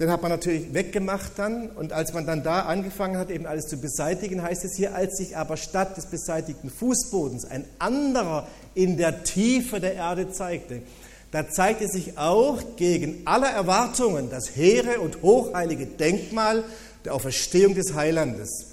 [0.00, 1.70] Den hat man natürlich weggemacht dann.
[1.70, 5.16] Und als man dann da angefangen hat, eben alles zu beseitigen, heißt es hier, als
[5.16, 10.82] sich aber statt des beseitigten Fußbodens ein anderer in der Tiefe der Erde zeigte,
[11.30, 16.62] da zeigte sich auch gegen alle Erwartungen das hehre und hochheilige Denkmal
[17.04, 18.66] der Auferstehung des Heilandes.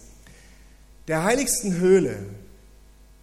[1.07, 2.17] Der heiligsten Höhle,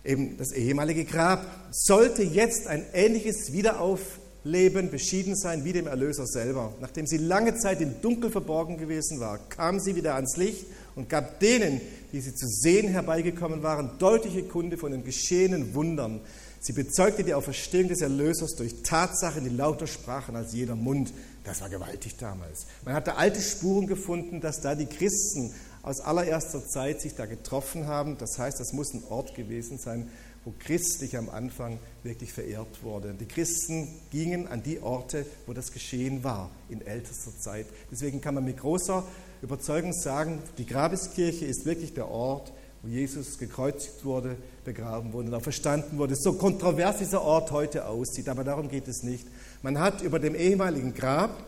[0.05, 4.01] eben das ehemalige Grab, sollte jetzt ein ähnliches Wiederauf
[4.49, 6.73] Leben beschieden sein wie dem Erlöser selber.
[6.81, 10.65] Nachdem sie lange Zeit im Dunkel verborgen gewesen war, kam sie wieder ans Licht
[10.97, 11.81] und gab denen,
[12.13, 16.21] die sie zu sehen herbeigekommen waren, deutliche Kunde von den geschehenen Wundern.
[16.61, 21.13] Sie bezeugte die Auferstehung des Erlösers durch Tatsachen, die lauter sprachen als jeder Mund.
[21.45, 22.67] Das war gewaltig damals.
[22.85, 27.87] Man hatte alte Spuren gefunden, dass da die Christen aus allererster Zeit sich da getroffen
[27.87, 28.19] haben.
[28.19, 30.11] Das heißt, das muss ein Ort gewesen sein,
[30.45, 33.15] wo christlich am Anfang wirklich verehrt wurde.
[33.19, 37.67] Die Christen gingen an die Orte, wo das geschehen war, in ältester Zeit.
[37.91, 39.05] Deswegen kann man mit großer
[39.43, 45.35] Überzeugung sagen, die Grabeskirche ist wirklich der Ort, wo Jesus gekreuzigt wurde, begraben wurde und
[45.35, 46.15] auch verstanden wurde.
[46.17, 49.27] So kontrovers dieser Ort heute aussieht, aber darum geht es nicht.
[49.63, 51.43] Man hat über dem ehemaligen Grab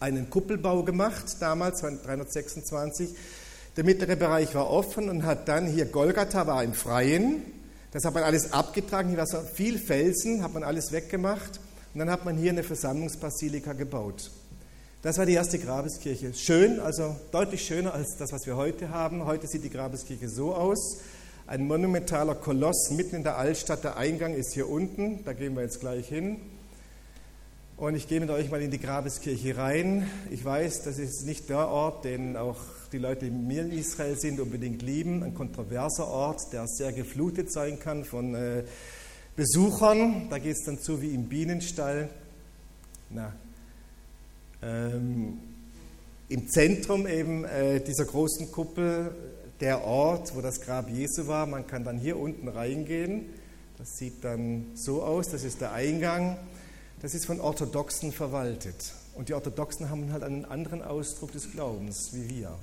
[0.00, 3.10] einen Kuppelbau gemacht, damals 326.
[3.76, 7.42] Der mittlere Bereich war offen und hat dann hier Golgatha war im Freien,
[7.92, 11.60] das hat man alles abgetragen, hier war so viel Felsen, hat man alles weggemacht
[11.92, 14.30] und dann hat man hier eine Versammlungsbasilika gebaut.
[15.02, 16.34] Das war die erste Grabeskirche.
[16.34, 19.24] Schön, also deutlich schöner als das, was wir heute haben.
[19.24, 20.98] Heute sieht die Grabeskirche so aus.
[21.46, 23.82] Ein monumentaler Koloss mitten in der Altstadt.
[23.82, 26.36] Der Eingang ist hier unten, da gehen wir jetzt gleich hin.
[27.78, 30.06] Und ich gehe mit euch mal in die Grabeskirche rein.
[30.30, 32.58] Ich weiß, das ist nicht der Ort, den auch
[32.92, 35.22] die Leute, die mir in Israel sind, unbedingt lieben.
[35.22, 38.64] Ein kontroverser Ort, der sehr geflutet sein kann von äh,
[39.36, 40.28] Besuchern.
[40.28, 42.08] Da geht es dann zu wie im Bienenstall.
[43.10, 43.32] Na,
[44.62, 45.38] ähm,
[46.28, 49.14] Im Zentrum eben äh, dieser großen Kuppel
[49.60, 51.46] der Ort, wo das Grab Jesu war.
[51.46, 53.26] Man kann dann hier unten reingehen.
[53.78, 55.28] Das sieht dann so aus.
[55.28, 56.36] Das ist der Eingang.
[57.00, 58.94] Das ist von Orthodoxen verwaltet.
[59.14, 62.58] Und die Orthodoxen haben halt einen anderen Ausdruck des Glaubens wie wir.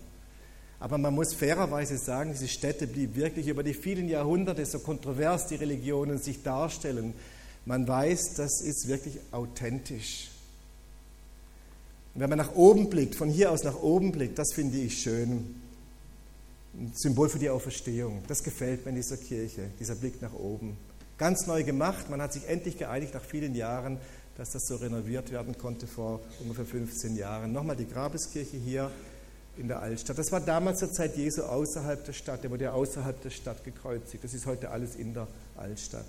[0.80, 5.48] Aber man muss fairerweise sagen, diese Stätte blieb wirklich über die vielen Jahrhunderte, so kontrovers
[5.48, 7.14] die Religionen sich darstellen.
[7.66, 10.30] Man weiß, das ist wirklich authentisch.
[12.14, 15.02] Und wenn man nach oben blickt, von hier aus nach oben blickt, das finde ich
[15.02, 15.56] schön.
[16.76, 18.22] Ein Symbol für die Auferstehung.
[18.28, 20.78] Das gefällt mir in dieser Kirche, dieser Blick nach oben.
[21.18, 23.98] Ganz neu gemacht, man hat sich endlich geeinigt nach vielen Jahren,
[24.38, 27.52] dass das so renoviert werden konnte vor ungefähr 15 Jahren.
[27.52, 28.92] Nochmal die Grabeskirche hier
[29.58, 30.18] in der Altstadt.
[30.18, 32.44] Das war damals zur Zeit Jesu außerhalb der Stadt.
[32.44, 34.24] Der wurde ja außerhalb der Stadt gekreuzigt.
[34.24, 36.06] Das ist heute alles in der Altstadt.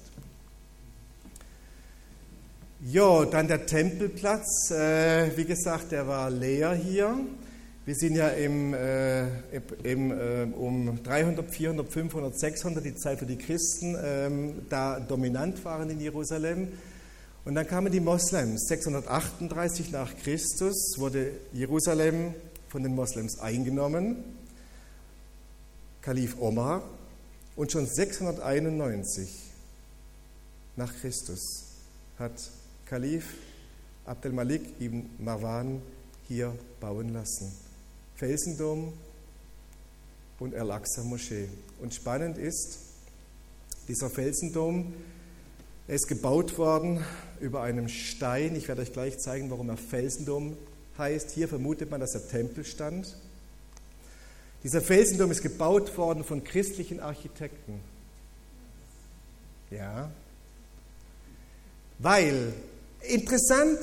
[2.80, 4.70] Jo, dann der Tempelplatz.
[4.70, 7.18] Äh, wie gesagt, der war leer hier.
[7.84, 9.26] Wir sind ja im, äh,
[9.82, 15.64] im, äh, um 300, 400, 500, 600, die Zeit, wo die Christen ähm, da dominant
[15.64, 16.68] waren in Jerusalem.
[17.44, 18.68] Und dann kamen die Moslems.
[18.68, 22.34] 638 nach Christus wurde Jerusalem
[22.68, 24.24] von den Moslems eingenommen.
[26.02, 26.82] Kalif Omar.
[27.56, 29.28] Und schon 691
[30.76, 31.64] nach Christus
[32.18, 32.50] hat
[32.86, 33.34] Kalif
[34.04, 35.82] Abdel Malik ibn Marwan
[36.28, 37.52] hier bauen lassen.
[38.14, 38.92] Felsendom
[40.38, 41.48] und Al-Aqsa-Moschee.
[41.80, 42.78] Und spannend ist,
[43.88, 44.94] dieser Felsendom,
[45.88, 47.02] ist gebaut worden
[47.40, 48.54] über einem Stein.
[48.56, 50.56] Ich werde euch gleich zeigen, warum er Felsendom
[50.98, 51.30] heißt.
[51.30, 53.16] Hier vermutet man, dass der Tempel stand.
[54.64, 57.80] Dieser Felsendom ist gebaut worden von christlichen Architekten.
[59.70, 60.10] Ja.
[61.98, 62.52] Weil,
[63.02, 63.78] interessant,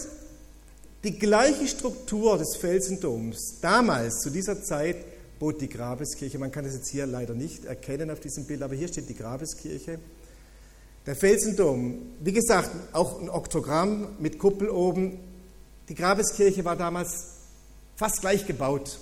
[1.04, 4.98] die gleiche Struktur des Felsendoms damals, zu dieser Zeit,
[5.40, 6.40] bot die Grabeskirche.
[6.40, 9.16] Man kann das jetzt hier leider nicht erkennen auf diesem Bild, aber hier steht die
[9.16, 10.00] Grabeskirche.
[11.06, 15.20] Der Felsendom, wie gesagt, auch ein Oktogramm mit Kuppel oben.
[15.88, 17.36] Die Grabeskirche war damals
[17.96, 19.00] fast gleich gebaut.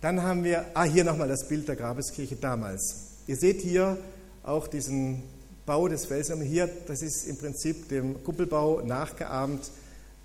[0.00, 3.12] Dann haben wir, ah, hier nochmal das Bild der Grabeskirche damals.
[3.26, 3.96] Ihr seht hier
[4.42, 5.22] auch diesen
[5.64, 6.44] Bau des Felsendom.
[6.44, 9.70] Hier, das ist im Prinzip dem Kuppelbau nachgeahmt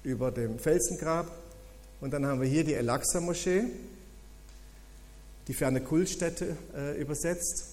[0.03, 1.31] über dem Felsengrab.
[2.01, 3.63] Und dann haben wir hier die El-Aqsa-Moschee,
[5.47, 7.65] die ferne Kultstätte äh, übersetzt.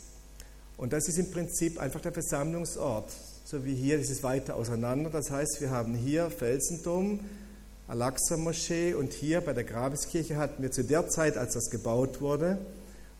[0.77, 3.11] Und das ist im Prinzip einfach der Versammlungsort,
[3.45, 5.11] so wie hier, das ist weiter auseinander.
[5.11, 7.21] Das heißt, wir haben hier Felsendom,
[7.89, 12.59] Al-Aqsa-Moschee und hier bei der Grabeskirche hatten wir zu der Zeit, als das gebaut wurde,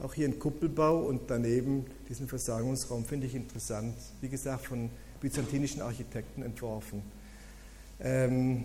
[0.01, 3.05] auch hier einen Kuppelbau und daneben diesen Versammlungsraum.
[3.05, 3.95] Finde ich interessant.
[4.21, 7.03] Wie gesagt, von byzantinischen Architekten entworfen.
[8.01, 8.65] Ähm,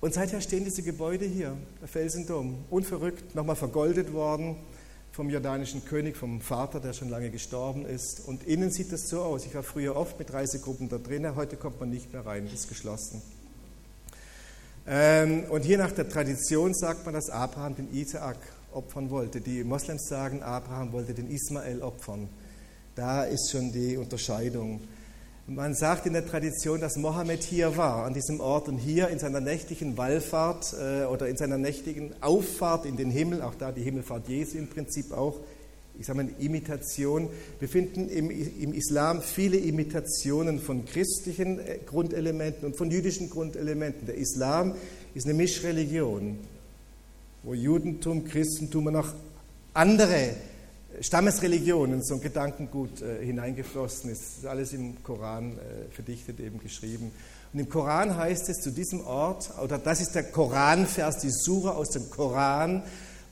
[0.00, 4.56] und seither stehen diese Gebäude hier, der Felsendom, unverrückt, nochmal vergoldet worden
[5.12, 8.26] vom jordanischen König, vom Vater, der schon lange gestorben ist.
[8.26, 9.46] Und innen sieht es so aus.
[9.46, 12.68] Ich war früher oft mit Reisegruppen da drin, heute kommt man nicht mehr rein, ist
[12.68, 13.22] geschlossen.
[14.86, 18.36] Ähm, und hier nach der Tradition sagt man, dass Abraham den Isaak
[18.72, 19.40] opfern wollte.
[19.40, 22.28] Die Moslems sagen, Abraham wollte den Ismael opfern.
[22.94, 24.80] Da ist schon die Unterscheidung.
[25.46, 29.18] Man sagt in der Tradition, dass Mohammed hier war, an diesem Ort und hier in
[29.18, 33.82] seiner nächtlichen Wallfahrt äh, oder in seiner nächtigen Auffahrt in den Himmel, auch da die
[33.82, 35.40] Himmelfahrt Jesu im Prinzip auch,
[35.98, 37.28] ich sage mal Imitation,
[37.60, 44.06] wir finden im, im Islam viele Imitationen von christlichen äh, Grundelementen und von jüdischen Grundelementen.
[44.06, 44.74] Der Islam
[45.14, 46.38] ist eine Mischreligion,
[47.42, 49.12] wo Judentum, Christentum und auch
[49.72, 50.34] andere
[51.00, 54.22] Stammesreligionen, so ein Gedankengut äh, hineingeflossen ist.
[54.22, 57.10] Das ist alles im Koran äh, verdichtet, eben geschrieben.
[57.52, 61.72] Und im Koran heißt es zu diesem Ort, oder das ist der Koranvers, die Sura
[61.72, 62.82] aus dem Koran,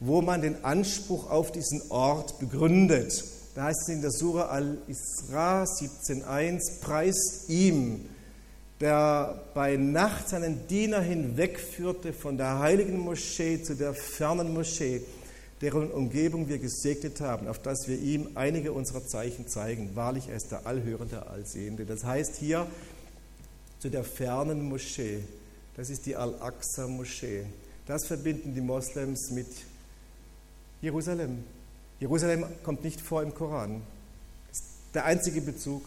[0.05, 3.25] wo man den Anspruch auf diesen Ort begründet.
[3.55, 8.07] Da heißt es in der Sura Al-Isra 17.1, preist ihm,
[8.81, 15.03] der bei Nacht seinen Diener hinwegführte von der heiligen Moschee zu der fernen Moschee
[15.61, 19.95] deren Umgebung wir gesegnet haben, auf dass wir ihm einige unserer Zeichen zeigen.
[19.95, 21.87] Wahrlich, er ist der Allhörende, Allsehende.
[21.87, 22.67] Das heißt hier
[23.79, 25.21] zu der fernen Moschee,
[25.77, 27.45] das ist die Al-Aqsa-Moschee.
[27.87, 29.47] Das verbinden die Moslems mit
[30.83, 31.45] Jerusalem.
[32.01, 33.83] Jerusalem kommt nicht vor im Koran.
[34.51, 34.65] Ist
[34.95, 35.85] der einzige Bezug.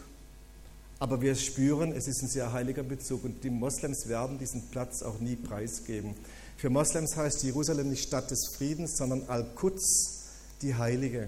[0.98, 5.04] Aber wir spüren, es ist ein sehr heiliger Bezug und die Moslems werden diesen Platz
[5.04, 6.16] auch nie preisgeben.
[6.56, 10.24] Für Moslems heißt Jerusalem nicht Stadt des Friedens, sondern Al-Quds,
[10.62, 11.28] die Heilige.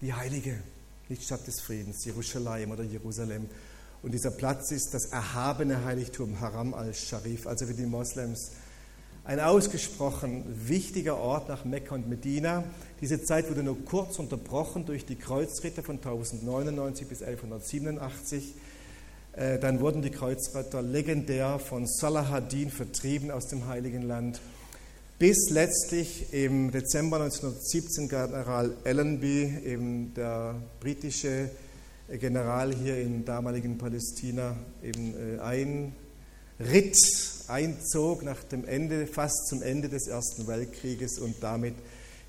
[0.00, 0.56] Die Heilige,
[1.08, 3.50] nicht Stadt des Friedens, Jerusalem oder Jerusalem.
[4.04, 8.52] Und dieser Platz ist das erhabene Heiligtum, Haram al-Sharif, also für die Moslems
[9.28, 12.64] ein ausgesprochen wichtiger Ort nach Mekka und Medina.
[13.02, 18.54] Diese Zeit wurde nur kurz unterbrochen durch die Kreuzritter von 1099 bis 1187.
[19.32, 24.40] Äh, dann wurden die Kreuzritter legendär von Salahadin vertrieben aus dem Heiligen Land,
[25.18, 31.50] bis letztlich im Dezember 1917 General Allenby, eben der britische
[32.08, 35.92] General hier im damaligen Palästina, eben äh, ein
[36.60, 36.96] Ritt
[37.48, 41.74] einzog nach dem Ende, fast zum Ende des Ersten Weltkrieges und damit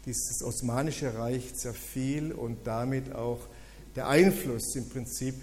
[0.05, 3.39] dieses Osmanische Reich zerfiel und damit auch
[3.95, 5.35] der Einfluss im Prinzip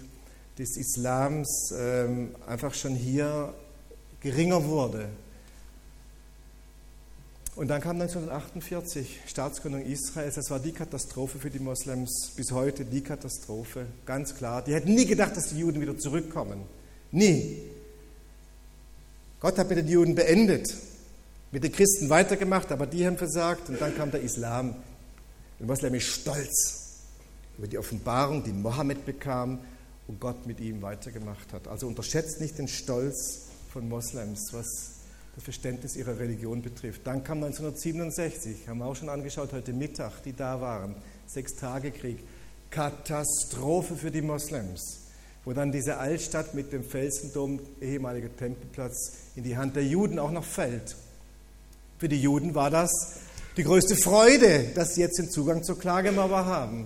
[0.57, 3.53] des Islams ähm, einfach schon hier
[4.21, 5.09] geringer wurde.
[7.55, 10.35] Und dann kam 1948 Staatsgründung Israels.
[10.35, 14.63] Das war die Katastrophe für die Moslems, bis heute die Katastrophe, ganz klar.
[14.63, 16.61] Die hätten nie gedacht, dass die Juden wieder zurückkommen.
[17.11, 17.63] Nie.
[19.39, 20.73] Gott hat mit den Juden beendet,
[21.51, 24.75] mit den Christen weitergemacht, aber die haben versagt und dann kam der Islam.
[25.59, 27.03] Der Moslem ist stolz
[27.57, 29.59] über die Offenbarung, die Mohammed bekam
[30.07, 31.67] und Gott mit ihm weitergemacht hat.
[31.67, 34.97] Also unterschätzt nicht den Stolz von Moslems, was
[35.35, 37.05] das Verständnis ihrer Religion betrifft.
[37.05, 40.95] Dann kam 1967, haben wir auch schon angeschaut heute Mittag, die da waren,
[41.27, 42.23] Sechstagekrieg,
[42.71, 45.06] Katastrophe für die Moslems,
[45.47, 50.31] wo dann diese Altstadt mit dem Felsendom, ehemaliger Tempelplatz, in die Hand der Juden auch
[50.31, 50.97] noch fällt.
[51.99, 52.91] Für die Juden war das
[53.55, 56.85] die größte Freude, dass sie jetzt den Zugang zur Klagemauer haben.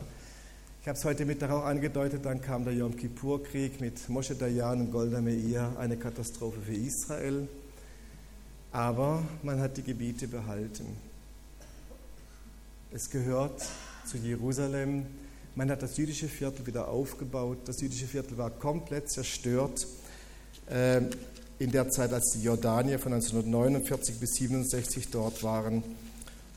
[0.79, 4.81] Ich habe es heute Mittag auch angedeutet, dann kam der Yom Kippur-Krieg mit Moshe Dayan
[4.81, 7.47] und Golda Meir, eine Katastrophe für Israel.
[8.71, 10.85] Aber man hat die Gebiete behalten.
[12.91, 13.59] Es gehört
[14.05, 15.07] zu Jerusalem.
[15.53, 17.57] Man hat das jüdische Viertel wieder aufgebaut.
[17.65, 19.85] Das jüdische Viertel war komplett zerstört.
[20.69, 21.09] Ähm,
[21.59, 25.83] in der Zeit, als die Jordanier von 1949 bis 1967 dort waren.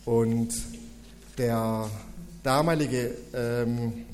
[0.05, 0.55] Und
[1.37, 1.91] der
[2.43, 4.05] damalige ähm,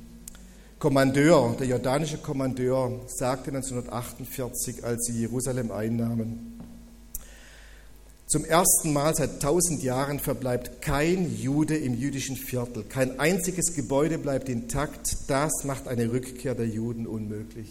[0.79, 6.50] Kommandeur, der jordanische Kommandeur, sagte 1948, als sie Jerusalem einnahmen,
[8.31, 12.85] zum ersten Mal seit tausend Jahren verbleibt kein Jude im jüdischen Viertel.
[12.85, 15.29] Kein einziges Gebäude bleibt intakt.
[15.29, 17.69] Das macht eine Rückkehr der Juden unmöglich.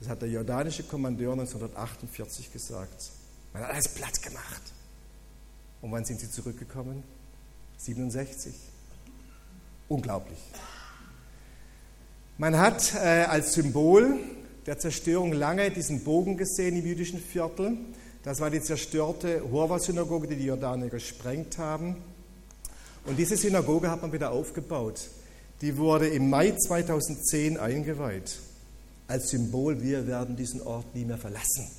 [0.00, 3.10] Das hat der jordanische Kommandeur 1948 gesagt.
[3.52, 4.62] Man hat alles platt gemacht.
[5.82, 7.02] Und wann sind sie zurückgekommen?
[7.76, 8.54] 67.
[9.86, 10.38] Unglaublich.
[12.38, 14.18] Man hat äh, als Symbol
[14.64, 17.76] der Zerstörung lange diesen Bogen gesehen im jüdischen Viertel.
[18.24, 21.96] Das war die zerstörte Horva-Synagoge, die die Jordanier gesprengt haben.
[23.04, 25.08] Und diese Synagoge hat man wieder aufgebaut.
[25.60, 28.38] Die wurde im Mai 2010 eingeweiht.
[29.08, 31.70] Als Symbol, wir werden diesen Ort nie mehr verlassen.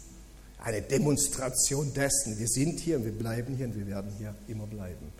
[0.63, 2.37] Eine Demonstration dessen.
[2.37, 5.11] Wir sind hier und wir bleiben hier und wir werden hier immer bleiben.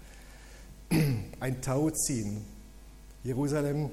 [1.39, 2.45] Ein Tauziehen.
[3.23, 3.89] Jerusalem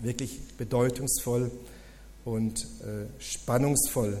[0.00, 1.50] wirklich bedeutungsvoll
[2.26, 4.18] und äh, spannungsvoll.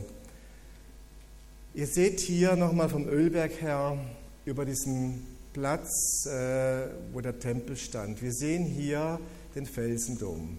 [1.74, 3.96] Ihr seht hier nochmal vom Ölberg her
[4.44, 8.20] über diesen Platz, äh, wo der Tempel stand.
[8.20, 9.18] Wir sehen hier
[9.54, 10.58] den Felsendom.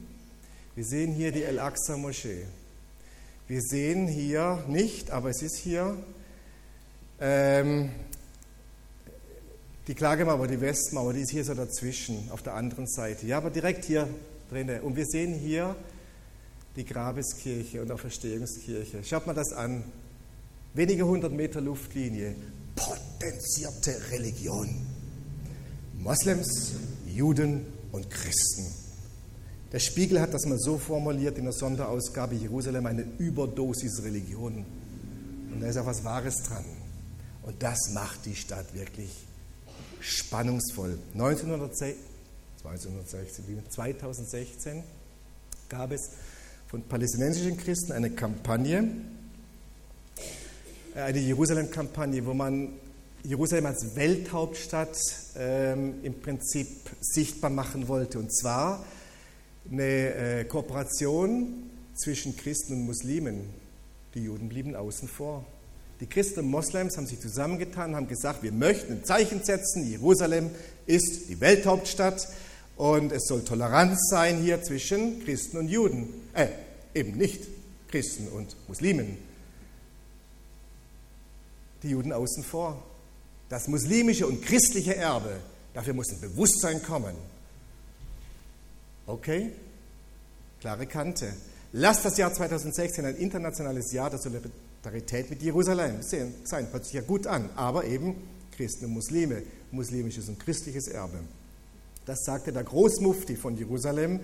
[0.74, 2.46] Wir sehen hier die El-Aqsa-Moschee.
[3.48, 5.96] Wir sehen hier nicht, aber es ist hier
[7.20, 7.92] ähm,
[9.86, 13.28] die Klagemauer, die Westmauer, die ist hier so dazwischen, auf der anderen Seite.
[13.28, 14.08] Ja, aber direkt hier
[14.50, 14.82] drinnen.
[14.82, 15.76] Und wir sehen hier
[16.76, 19.04] die Grabeskirche und auch Verstehungskirche.
[19.04, 19.84] Schaut mal das an
[20.74, 22.36] wenige hundert Meter Luftlinie,
[22.76, 24.70] potenzierte Religion.
[26.00, 26.74] Moslems,
[27.08, 28.66] Juden und Christen.
[29.72, 34.66] Der Spiegel hat das mal so formuliert in der Sonderausgabe Jerusalem, eine Überdosis Religion.
[35.52, 36.66] Und da ist auch was Wahres dran.
[37.44, 39.10] Und das macht die Stadt wirklich
[40.00, 40.98] spannungsvoll.
[41.14, 41.96] 1916,
[43.70, 44.84] 2016
[45.70, 46.12] gab es
[46.68, 48.88] von palästinensischen Christen eine Kampagne,
[50.96, 52.70] eine Jerusalem-Kampagne, wo man
[53.24, 54.98] Jerusalem als Welthauptstadt
[55.38, 56.68] ähm, im Prinzip
[57.00, 58.20] sichtbar machen wollte.
[58.20, 58.86] Und zwar
[59.72, 63.50] eine äh, Kooperation zwischen Christen und Muslimen.
[64.14, 65.46] Die Juden blieben außen vor.
[66.00, 70.50] Die Christen und Moslems haben sich zusammengetan, haben gesagt, wir möchten ein Zeichen setzen, Jerusalem
[70.86, 72.28] ist die Welthauptstadt
[72.76, 76.10] und es soll Toleranz sein hier zwischen Christen und Juden.
[76.34, 76.48] Äh,
[76.94, 77.48] eben nicht
[77.90, 79.18] Christen und Muslimen
[81.84, 82.82] die Juden außen vor.
[83.50, 85.36] Das muslimische und christliche Erbe,
[85.74, 87.16] dafür muss ein Bewusstsein kommen.
[89.06, 89.52] Okay?
[90.60, 91.34] Klare Kante.
[91.74, 96.68] Lasst das Jahr 2016 ein internationales Jahr der Solidarität mit Jerusalem sein.
[96.72, 98.16] Hört sich ja gut an, aber eben
[98.56, 101.20] Christen und Muslime, muslimisches und christliches Erbe.
[102.06, 104.20] Das sagte der Großmufti von Jerusalem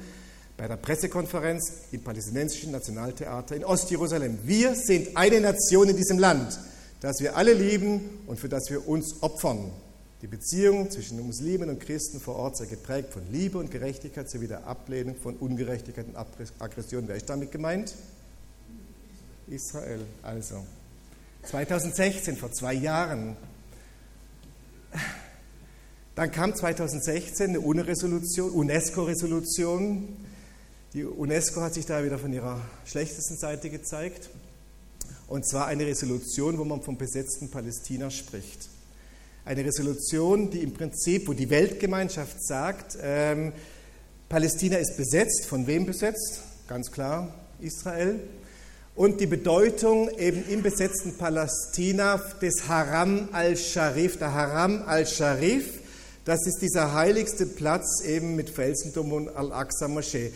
[0.57, 4.39] bei der Pressekonferenz im palästinensischen Nationaltheater in Ostjerusalem.
[4.43, 6.59] Wir sind eine Nation in diesem Land
[7.01, 9.71] das wir alle lieben und für das wir uns opfern.
[10.21, 14.47] Die Beziehung zwischen Muslimen und Christen vor Ort sei geprägt von Liebe und Gerechtigkeit sowie
[14.47, 16.17] der Ablehnung von Ungerechtigkeit und
[16.59, 17.07] Aggression.
[17.07, 17.95] Wer ist damit gemeint?
[19.47, 20.01] Israel.
[20.21, 20.65] Also
[21.43, 23.37] 2016, vor zwei Jahren.
[26.15, 30.17] Dann kam 2016 eine UNESCO-Resolution
[30.93, 34.29] Die UNESCO hat sich da wieder von ihrer schlechtesten Seite gezeigt.
[35.29, 38.67] Und zwar eine Resolution, wo man vom besetzten Palästina spricht.
[39.45, 43.53] Eine Resolution, die im Prinzip, wo die Weltgemeinschaft sagt, ähm,
[44.27, 45.45] Palästina ist besetzt.
[45.45, 46.41] Von wem besetzt?
[46.67, 48.19] Ganz klar, Israel.
[48.95, 54.17] Und die Bedeutung eben im besetzten Palästina des Haram al-Sharif.
[54.17, 55.79] Der Haram al-Sharif,
[56.25, 60.31] das ist dieser heiligste Platz eben mit Felsendom und Al-Aqsa-Moschee.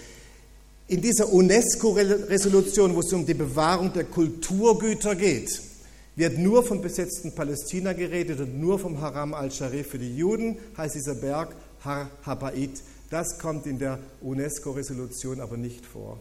[0.93, 5.59] In dieser UNESCO-Resolution, wo es um die Bewahrung der Kulturgüter geht,
[6.15, 9.87] wird nur vom besetzten Palästina geredet und nur vom Haram al-Sharif.
[9.87, 12.83] Für die Juden heißt dieser Berg Har Habait.
[13.09, 16.19] Das kommt in der UNESCO-Resolution aber nicht vor.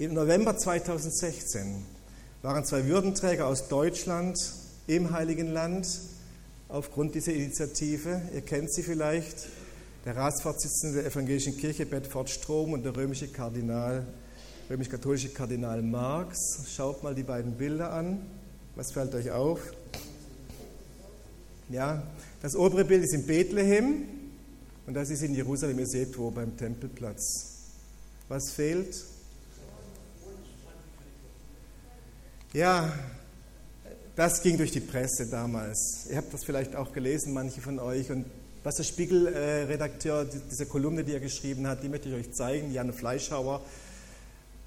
[0.00, 1.84] Im November 2016
[2.42, 4.36] waren zwei Würdenträger aus Deutschland
[4.88, 5.86] im Heiligen Land
[6.68, 8.22] aufgrund dieser Initiative.
[8.34, 9.46] Ihr kennt sie vielleicht
[10.04, 14.06] der Ratsvorsitzende der Evangelischen Kirche Bedford Strom und der römische Kardinal,
[14.70, 16.64] römisch-katholische Kardinal Marx.
[16.74, 18.26] Schaut mal die beiden Bilder an.
[18.76, 19.60] Was fällt euch auf?
[21.68, 22.02] Ja,
[22.40, 24.04] das obere Bild ist in Bethlehem
[24.86, 25.78] und das ist in Jerusalem.
[25.78, 27.68] Ihr seht wo beim Tempelplatz.
[28.28, 29.04] Was fehlt?
[32.52, 32.92] Ja,
[34.16, 36.06] das ging durch die Presse damals.
[36.10, 38.10] Ihr habt das vielleicht auch gelesen, manche von euch.
[38.10, 38.24] Und
[38.62, 42.92] was der Spiegelredakteur, diese Kolumne, die er geschrieben hat, die möchte ich euch zeigen, Jan
[42.92, 43.62] Fleischhauer.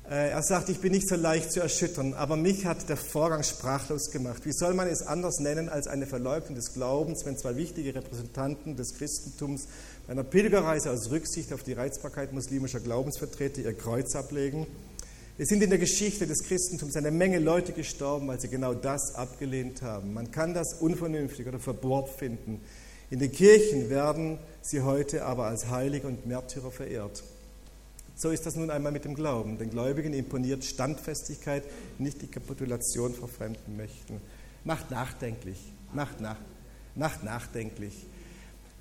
[0.10, 3.44] Äh, er sagt, ich bin nicht so leicht zu erschüttern, aber mich hat der Vorgang
[3.44, 4.46] sprachlos gemacht.
[4.46, 8.76] Wie soll man es anders nennen als eine Verleugnung des Glaubens, wenn zwei wichtige Repräsentanten
[8.76, 9.68] des Christentums
[10.06, 14.68] bei einer Pilgerreise aus Rücksicht auf die Reizbarkeit muslimischer Glaubensvertreter ihr Kreuz ablegen?
[15.38, 19.16] Es sind in der Geschichte des Christentums eine Menge Leute gestorben, weil sie genau das
[19.16, 20.14] abgelehnt haben.
[20.14, 22.60] Man kann das unvernünftig oder verbohrt finden.
[23.14, 27.22] In den Kirchen werden sie heute aber als Heilige und Märtyrer verehrt.
[28.16, 29.60] So ist das nun einmal mit dem Glauben.
[29.60, 31.62] Den Gläubigen imponiert Standfestigkeit,
[32.00, 34.20] nicht die Kapitulation vor fremden Mächten.
[34.64, 35.60] Macht nachdenklich,
[35.94, 36.38] macht, nach,
[36.96, 37.94] macht nachdenklich.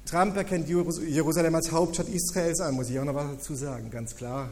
[0.07, 4.17] Trump erkennt Jerusalem als Hauptstadt Israels an, muss ich auch noch was dazu sagen, ganz
[4.17, 4.49] klar.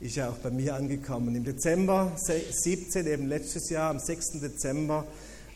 [0.00, 1.36] Äh, ist ja auch bei mir angekommen.
[1.36, 4.40] Im Dezember 17, eben letztes Jahr, am 6.
[4.40, 5.06] Dezember,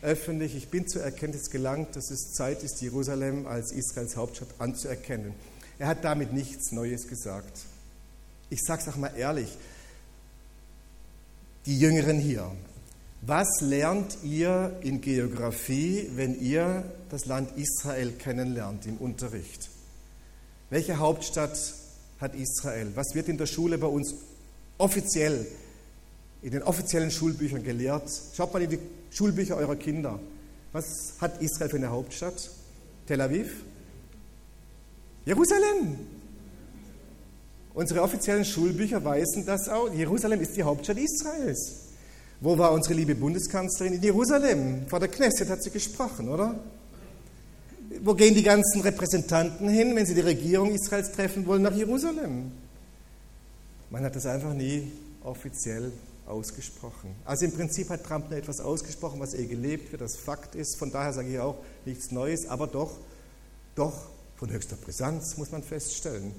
[0.03, 5.33] öffentlich, ich bin zur Erkenntnis gelangt, dass es Zeit ist, Jerusalem als Israels Hauptstadt anzuerkennen.
[5.79, 7.59] Er hat damit nichts Neues gesagt.
[8.49, 9.57] Ich sage es auch mal ehrlich,
[11.65, 12.51] die Jüngeren hier,
[13.21, 19.69] was lernt ihr in Geografie, wenn ihr das Land Israel kennenlernt im Unterricht?
[20.69, 21.57] Welche Hauptstadt
[22.19, 22.91] hat Israel?
[22.95, 24.13] Was wird in der Schule bei uns
[24.77, 25.47] offiziell,
[26.41, 28.09] in den offiziellen Schulbüchern gelehrt?
[28.35, 28.79] Schaut mal in die
[29.13, 30.19] Schulbücher eurer Kinder.
[30.71, 32.49] Was hat Israel für eine Hauptstadt?
[33.05, 33.63] Tel Aviv?
[35.25, 35.97] Jerusalem.
[37.75, 39.91] Unsere offiziellen Schulbücher weisen das aus.
[39.95, 41.79] Jerusalem ist die Hauptstadt Israels.
[42.41, 43.93] Wo war unsere liebe Bundeskanzlerin?
[43.93, 44.87] In Jerusalem.
[44.87, 46.59] Vor der Knesset hat sie gesprochen, oder?
[48.01, 51.61] Wo gehen die ganzen Repräsentanten hin, wenn sie die Regierung Israels treffen wollen?
[51.61, 52.51] Nach Jerusalem.
[53.91, 54.91] Man hat das einfach nie
[55.23, 55.91] offiziell
[56.25, 57.15] ausgesprochen.
[57.25, 60.77] Also im Prinzip hat Trump nur etwas ausgesprochen, was eh gelebt wird, das Fakt ist.
[60.77, 62.97] Von daher sage ich auch nichts Neues, aber doch,
[63.75, 63.93] doch
[64.35, 66.33] von höchster Brisanz muss man feststellen.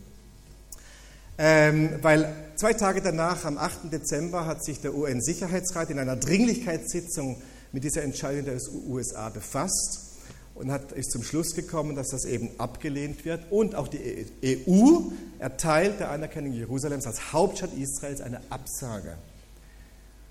[1.36, 3.92] Ähm, weil zwei Tage danach, am 8.
[3.92, 10.14] Dezember, hat sich der UN-Sicherheitsrat in einer Dringlichkeitssitzung mit dieser Entscheidung der USA befasst
[10.54, 13.50] und hat, ist zum Schluss gekommen, dass das eben abgelehnt wird.
[13.50, 15.00] Und auch die EU
[15.40, 19.16] erteilt der Anerkennung Jerusalems als Hauptstadt Israels eine Absage.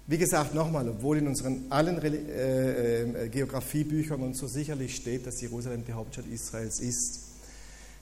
[0.05, 5.39] Wie gesagt, nochmal, obwohl in unseren allen äh, äh, Geografiebüchern und so sicherlich steht, dass
[5.39, 7.21] Jerusalem die Hauptstadt Israels ist.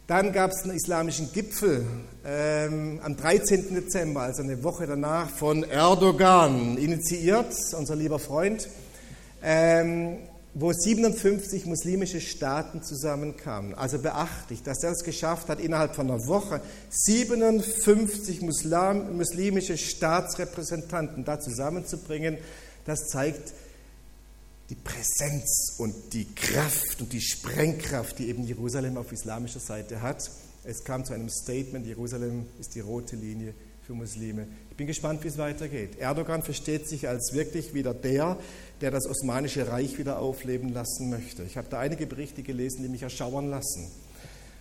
[0.08, 1.86] Dann gab es einen islamischen Gipfel
[2.26, 3.76] ähm, am 13.
[3.76, 8.68] Dezember, also eine Woche danach, von Erdogan initiiert, unser lieber Freund.
[9.44, 10.18] Ähm,
[10.54, 13.74] wo 57 muslimische Staaten zusammenkamen.
[13.74, 21.24] Also beachtlich, dass er es geschafft hat, innerhalb von einer Woche 57 Muslim, muslimische Staatsrepräsentanten
[21.24, 22.38] da zusammenzubringen.
[22.86, 23.54] Das zeigt
[24.70, 30.30] die Präsenz und die Kraft und die Sprengkraft, die eben Jerusalem auf islamischer Seite hat.
[30.64, 33.54] Es kam zu einem Statement, Jerusalem ist die rote Linie
[33.86, 34.48] für Muslime.
[34.70, 35.98] Ich bin gespannt, wie es weitergeht.
[36.00, 38.38] Erdogan versteht sich als wirklich wieder der,
[38.82, 41.44] der das Osmanische Reich wieder aufleben lassen möchte.
[41.44, 43.92] Ich habe da einige Berichte gelesen, die mich erschauern lassen.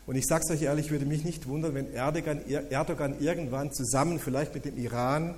[0.07, 2.41] Und ich sage es euch ehrlich, würde mich nicht wundern, wenn Erdogan,
[2.71, 5.35] Erdogan irgendwann zusammen vielleicht mit dem Iran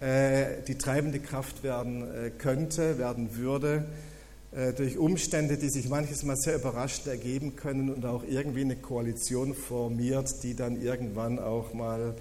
[0.00, 3.84] äh, die treibende Kraft werden äh, könnte, werden würde.
[4.52, 8.76] äh, durch Umstände, die sich manches Mal sehr überraschend ergeben können und auch irgendwie eine
[8.76, 12.14] Koalition formiert, die dann irgendwann auch mal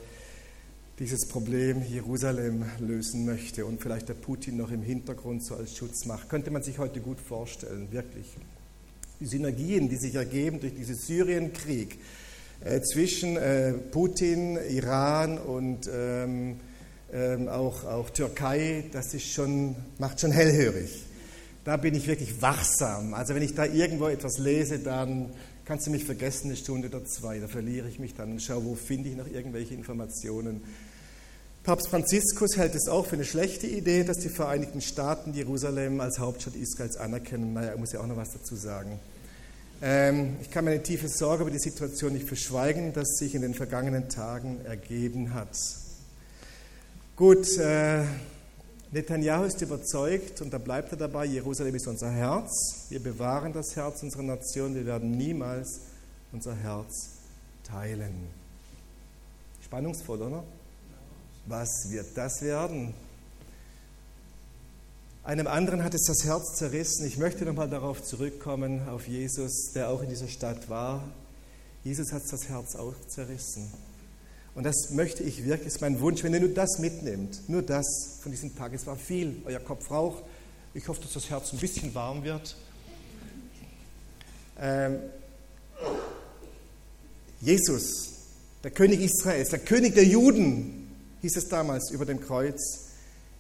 [1.02, 6.06] dieses Problem Jerusalem lösen möchte und vielleicht der Putin noch im Hintergrund so als Schutz
[6.06, 6.30] macht.
[6.30, 8.28] Könnte man sich heute gut vorstellen, wirklich.
[9.20, 11.98] Die Synergien, die sich ergeben durch diesen Syrienkrieg
[12.64, 16.60] äh, zwischen äh, Putin, Iran und ähm,
[17.12, 21.06] ähm, auch, auch Türkei, das ist schon, macht schon hellhörig
[21.64, 23.14] da bin ich wirklich wachsam.
[23.14, 25.30] Also wenn ich da irgendwo etwas lese, dann
[25.66, 28.66] kannst du mich vergessen, eine Stunde oder zwei, da verliere ich mich dann und schaue,
[28.66, 30.62] wo finde ich noch irgendwelche Informationen.
[31.64, 36.18] Papst Franziskus hält es auch für eine schlechte Idee, dass die Vereinigten Staaten Jerusalem als
[36.18, 37.54] Hauptstadt Israels anerkennen.
[37.54, 39.00] Naja, ich muss ja auch noch was dazu sagen.
[39.80, 43.54] Ähm, ich kann meine tiefe Sorge über die Situation nicht verschweigen, dass sich in den
[43.54, 45.56] vergangenen Tagen ergeben hat.
[47.16, 48.06] Gut, äh,
[48.92, 52.88] Netanyahu ist überzeugt und da bleibt er dabei, Jerusalem ist unser Herz.
[52.90, 54.74] Wir bewahren das Herz unserer Nation.
[54.74, 55.82] Wir werden niemals
[56.32, 57.12] unser Herz
[57.64, 58.30] teilen.
[59.64, 60.44] Spannungsvoll, oder?
[61.46, 62.94] Was wird das werden?
[65.24, 67.06] Einem anderen hat es das Herz zerrissen.
[67.06, 71.04] Ich möchte nochmal darauf zurückkommen, auf Jesus, der auch in dieser Stadt war.
[71.84, 73.72] Jesus hat das Herz auch zerrissen.
[74.54, 78.20] Und das möchte ich wirklich, ist mein Wunsch, wenn ihr nur das mitnehmt, nur das
[78.22, 78.74] von diesem Tag.
[78.74, 80.24] Es war viel, euer Kopf raucht.
[80.74, 82.56] Ich hoffe, dass das Herz ein bisschen warm wird.
[84.60, 85.00] Ähm,
[87.40, 88.10] Jesus,
[88.64, 90.81] der König Israels, der König der Juden,
[91.22, 92.88] hieß es damals über dem Kreuz,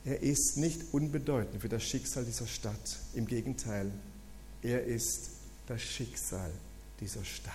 [0.03, 2.99] er ist nicht unbedeutend für das Schicksal dieser Stadt.
[3.13, 3.91] Im Gegenteil,
[4.61, 5.31] er ist
[5.67, 6.51] das Schicksal
[6.99, 7.53] dieser Stadt,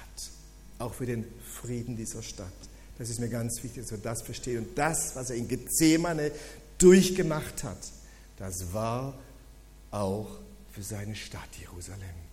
[0.79, 1.25] auch für den
[1.61, 2.53] Frieden dieser Stadt.
[2.99, 4.59] Das ist mir ganz wichtig, dass wir das verstehen.
[4.59, 6.31] Und das, was er in Gethsemane
[6.79, 7.79] durchgemacht hat,
[8.39, 9.19] das war
[9.91, 10.39] auch
[10.73, 12.27] für seine Stadt Jerusalem.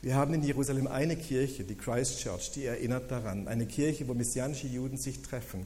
[0.00, 3.46] Wir haben in Jerusalem eine Kirche, die Christ Church, die erinnert daran.
[3.46, 5.64] Eine Kirche, wo messianische Juden sich treffen.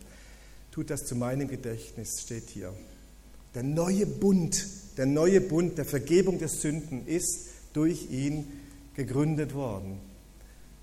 [0.76, 2.70] Tut das zu meinem Gedächtnis, steht hier.
[3.54, 4.66] Der neue Bund,
[4.98, 8.46] der neue Bund der Vergebung der Sünden ist durch ihn
[8.94, 9.98] gegründet worden.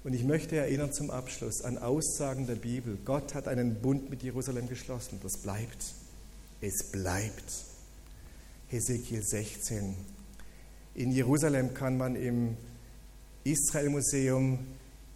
[0.04, 2.98] Und ich möchte erinnern zum Abschluss an Aussagen der Bibel.
[3.06, 5.20] Gott hat einen Bund mit Jerusalem geschlossen.
[5.22, 5.86] Das bleibt.
[6.60, 7.54] Es bleibt.
[8.70, 9.94] Hesekiel 16.
[10.96, 12.58] In Jerusalem kann man im
[13.44, 14.58] Israel-Museum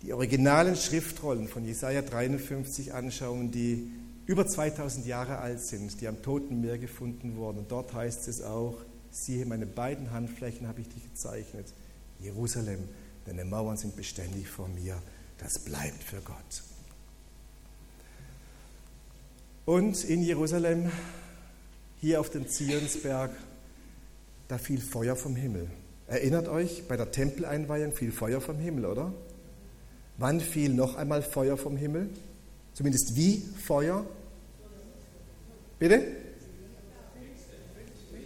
[0.03, 3.89] die originalen Schriftrollen von Jesaja 53 anschauen, die
[4.28, 7.57] über 2000 Jahre alt sind, die am Toten Meer gefunden wurden.
[7.57, 8.75] Und dort heißt es auch:
[9.09, 11.73] Siehe, meine beiden Handflächen habe ich dich gezeichnet.
[12.19, 12.88] Jerusalem
[13.28, 15.01] Deine Mauern sind beständig vor mir.
[15.38, 16.63] Das bleibt für Gott.
[19.65, 20.89] Und in Jerusalem,
[21.99, 23.32] hier auf dem Zionsberg,
[24.47, 25.69] da fiel Feuer vom Himmel.
[26.07, 29.11] Erinnert euch, bei der Tempeleinweihung fiel Feuer vom Himmel, oder?
[30.17, 32.09] Wann fiel noch einmal Feuer vom Himmel?
[32.73, 34.05] Zumindest wie Feuer?
[35.80, 36.03] Bitte?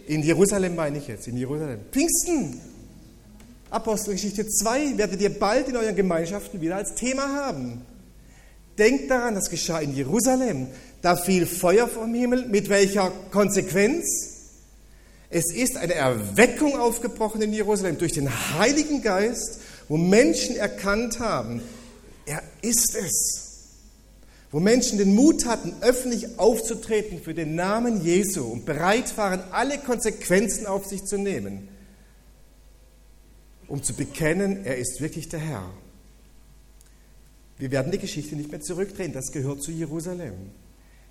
[0.06, 1.80] In Jerusalem meine ich jetzt, in Jerusalem.
[1.90, 2.60] Pfingsten!
[3.70, 7.82] Apostelgeschichte 2 werdet ihr bald in euren Gemeinschaften wieder als Thema haben.
[8.78, 10.66] Denkt daran, das geschah in Jerusalem.
[11.00, 12.46] Da fiel Feuer vom Himmel.
[12.48, 14.32] Mit welcher Konsequenz?
[15.30, 18.28] Es ist eine Erweckung aufgebrochen in Jerusalem durch den
[18.58, 21.62] Heiligen Geist, wo Menschen erkannt haben,
[22.26, 23.41] er ist es.
[24.52, 29.78] Wo Menschen den Mut hatten, öffentlich aufzutreten für den Namen Jesu und bereit waren, alle
[29.78, 31.68] Konsequenzen auf sich zu nehmen
[33.72, 35.70] um zu bekennen, er ist wirklich der Herr.
[37.56, 40.34] Wir werden die Geschichte nicht mehr zurückdrehen, das gehört zu Jerusalem.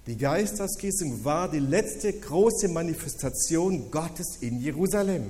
[0.05, 5.23] Die Geisterskissung war die letzte große Manifestation Gottes in Jerusalem.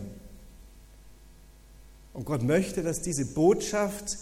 [2.12, 4.18] Und Gott möchte, dass diese Botschaft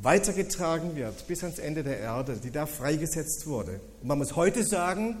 [0.00, 3.80] weitergetragen wird bis ans Ende der Erde, die da freigesetzt wurde.
[4.00, 5.16] Und man muss heute sagen,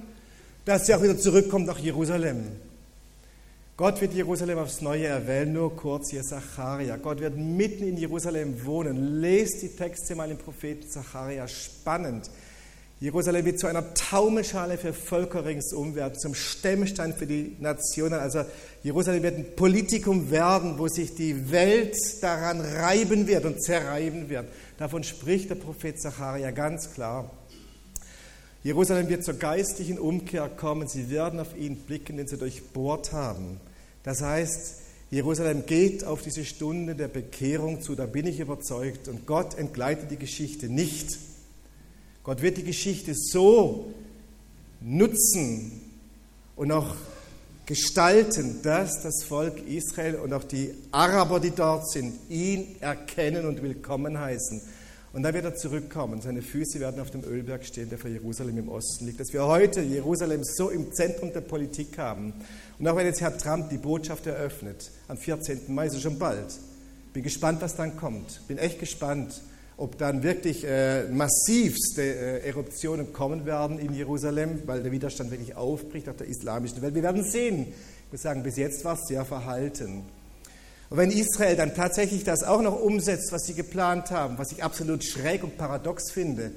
[0.64, 2.46] dass sie auch wieder zurückkommt nach Jerusalem.
[3.76, 6.96] Gott wird Jerusalem aufs Neue erwähnen, nur kurz hier Zacharia.
[6.96, 9.20] Gott wird mitten in Jerusalem wohnen.
[9.20, 11.48] Lest die Texte mal im Propheten Zacharia.
[11.48, 12.30] Spannend.
[13.00, 18.20] Jerusalem wird zu einer Taumelschale für Völker ringsum werden, zum Stemmstein für die Nationen.
[18.20, 18.44] Also
[18.84, 24.44] Jerusalem wird ein Politikum werden, wo sich die Welt daran reiben wird und zerreiben wird.
[24.78, 27.30] Davon spricht der Prophet Zacharia ganz klar.
[28.64, 30.88] Jerusalem wird zur geistlichen Umkehr kommen.
[30.88, 33.60] Sie werden auf ihn blicken, den sie durchbohrt haben.
[34.02, 39.08] Das heißt, Jerusalem geht auf diese Stunde der Bekehrung zu, da bin ich überzeugt.
[39.08, 41.18] Und Gott entgleitet die Geschichte nicht.
[42.22, 43.92] Gott wird die Geschichte so
[44.80, 45.82] nutzen
[46.56, 46.94] und auch
[47.72, 53.62] gestalten, dass das Volk Israel und auch die Araber, die dort sind, ihn erkennen und
[53.62, 54.60] willkommen heißen.
[55.14, 56.20] Und dann wird er zurückkommen.
[56.20, 59.20] Seine Füße werden auf dem Ölberg stehen, der vor Jerusalem im Osten liegt.
[59.20, 62.34] Dass wir heute Jerusalem so im Zentrum der Politik haben.
[62.78, 65.60] Und auch wenn jetzt Herr Trump die Botschaft eröffnet, am 14.
[65.68, 66.52] Mai, so schon bald.
[67.14, 68.46] Bin gespannt, was dann kommt.
[68.48, 69.40] Bin echt gespannt,
[69.76, 75.56] ob dann wirklich äh, massivste äh, Eruptionen kommen werden in Jerusalem, weil der Widerstand wirklich
[75.56, 76.94] aufbricht auf der islamischen Welt.
[76.94, 77.66] Wir werden sehen.
[78.06, 80.04] Ich muss sagen, bis jetzt war es sehr verhalten.
[80.90, 84.62] Und wenn Israel dann tatsächlich das auch noch umsetzt, was sie geplant haben, was ich
[84.62, 86.52] absolut schräg und paradox finde,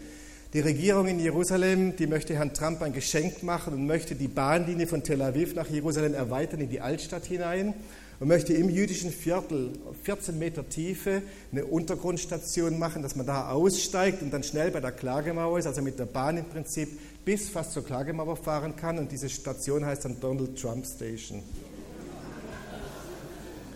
[0.54, 4.88] die Regierung in Jerusalem, die möchte Herrn Trump ein Geschenk machen und möchte die Bahnlinie
[4.88, 7.74] von Tel Aviv nach Jerusalem erweitern in die Altstadt hinein
[8.20, 14.22] und möchte im jüdischen Viertel 14 Meter Tiefe eine Untergrundstation machen, dass man da aussteigt
[14.22, 16.90] und dann schnell bei der Klagemauer ist, also mit der Bahn im Prinzip
[17.26, 18.98] bis fast zur Klagemauer fahren kann.
[18.98, 21.44] Und diese Station heißt dann Donald Trump Station.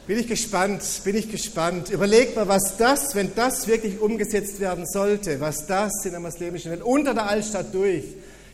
[0.07, 1.91] Bin ich gespannt, bin ich gespannt.
[1.91, 6.71] Überlegt mal, was das, wenn das wirklich umgesetzt werden sollte, was das in der muslimischen
[6.71, 8.05] Welt unter der Altstadt durch.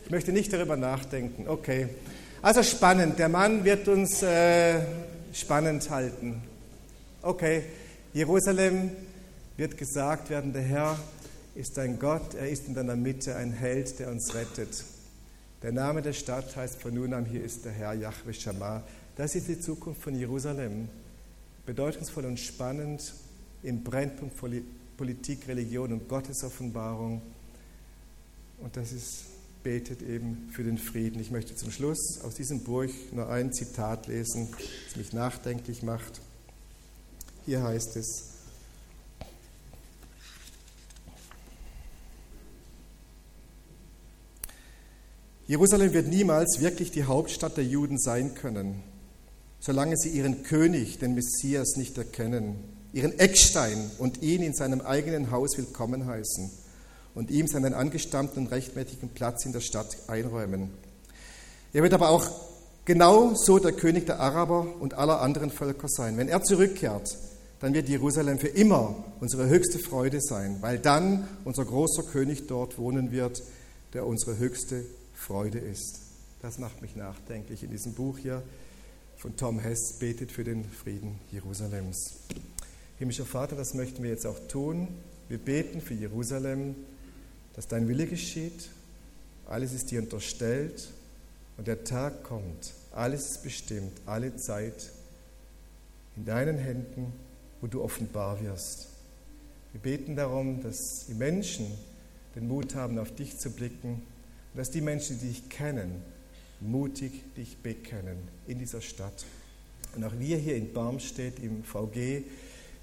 [0.04, 1.48] Ich möchte nicht darüber nachdenken.
[1.48, 1.88] Okay.
[2.42, 3.18] Also spannend.
[3.18, 4.80] Der Mann wird uns äh,
[5.36, 6.42] spannend halten.
[7.22, 7.64] Okay.
[8.12, 8.90] Jerusalem
[9.58, 10.98] wird gesagt werden, der Herr
[11.54, 14.84] ist ein Gott, er ist in deiner Mitte ein Held, der uns rettet.
[15.62, 18.82] Der Name der Stadt heißt von nun an, hier ist der Herr Yahweh Shammah.
[19.16, 20.88] Das ist die Zukunft von Jerusalem
[21.66, 23.12] bedeutungsvoll und spannend
[23.62, 24.36] im Brennpunkt
[24.96, 27.20] Politik, Religion und Gottesoffenbarung.
[28.58, 29.24] Und das ist,
[29.66, 31.20] betet eben für den Frieden.
[31.20, 34.48] Ich möchte zum Schluss aus diesem Buch nur ein Zitat lesen,
[34.86, 36.20] das mich nachdenklich macht.
[37.46, 38.28] Hier heißt es,
[45.48, 48.84] Jerusalem wird niemals wirklich die Hauptstadt der Juden sein können
[49.58, 52.54] solange sie ihren König, den Messias, nicht erkennen,
[52.92, 56.65] ihren Eckstein und ihn in seinem eigenen Haus willkommen heißen
[57.16, 60.70] und ihm seinen angestammten und rechtmäßigen Platz in der Stadt einräumen.
[61.72, 62.30] Er wird aber auch
[62.84, 66.16] genauso der König der Araber und aller anderen Völker sein.
[66.16, 67.18] Wenn er zurückkehrt,
[67.58, 72.78] dann wird Jerusalem für immer unsere höchste Freude sein, weil dann unser großer König dort
[72.78, 73.42] wohnen wird,
[73.94, 76.02] der unsere höchste Freude ist.
[76.42, 78.42] Das macht mich nachdenklich in diesem Buch hier
[79.16, 82.12] von Tom Hess betet für den Frieden Jerusalems.
[82.98, 84.88] Himmlischer Vater, das möchten wir jetzt auch tun.
[85.28, 86.76] Wir beten für Jerusalem,
[87.56, 88.68] dass dein Wille geschieht.
[89.46, 90.90] Alles ist dir unterstellt
[91.56, 92.74] und der Tag kommt.
[92.92, 94.90] Alles ist bestimmt, alle Zeit
[96.16, 97.12] in deinen Händen,
[97.60, 98.88] wo du offenbar wirst.
[99.72, 101.66] Wir beten darum, dass die Menschen
[102.34, 104.02] den Mut haben, auf dich zu blicken
[104.52, 106.02] und dass die Menschen, die dich kennen,
[106.60, 109.24] mutig dich bekennen in dieser Stadt.
[109.94, 112.22] Und auch wir hier in Barmstedt im VG,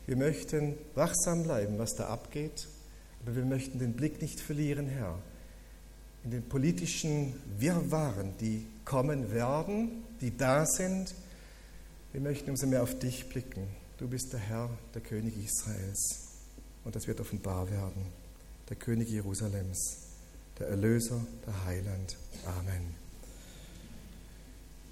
[0.05, 2.67] wir möchten wachsam bleiben, was da abgeht,
[3.23, 5.17] aber wir möchten den Blick nicht verlieren, Herr,
[6.23, 11.13] in den politischen Wirrwarren, die kommen werden, die da sind.
[12.11, 13.67] Wir möchten umso mehr auf dich blicken.
[13.97, 16.29] Du bist der Herr, der König Israels.
[16.83, 18.05] Und das wird offenbar werden.
[18.69, 19.97] Der König Jerusalems,
[20.59, 22.17] der Erlöser, der Heiland.
[22.45, 23.02] Amen.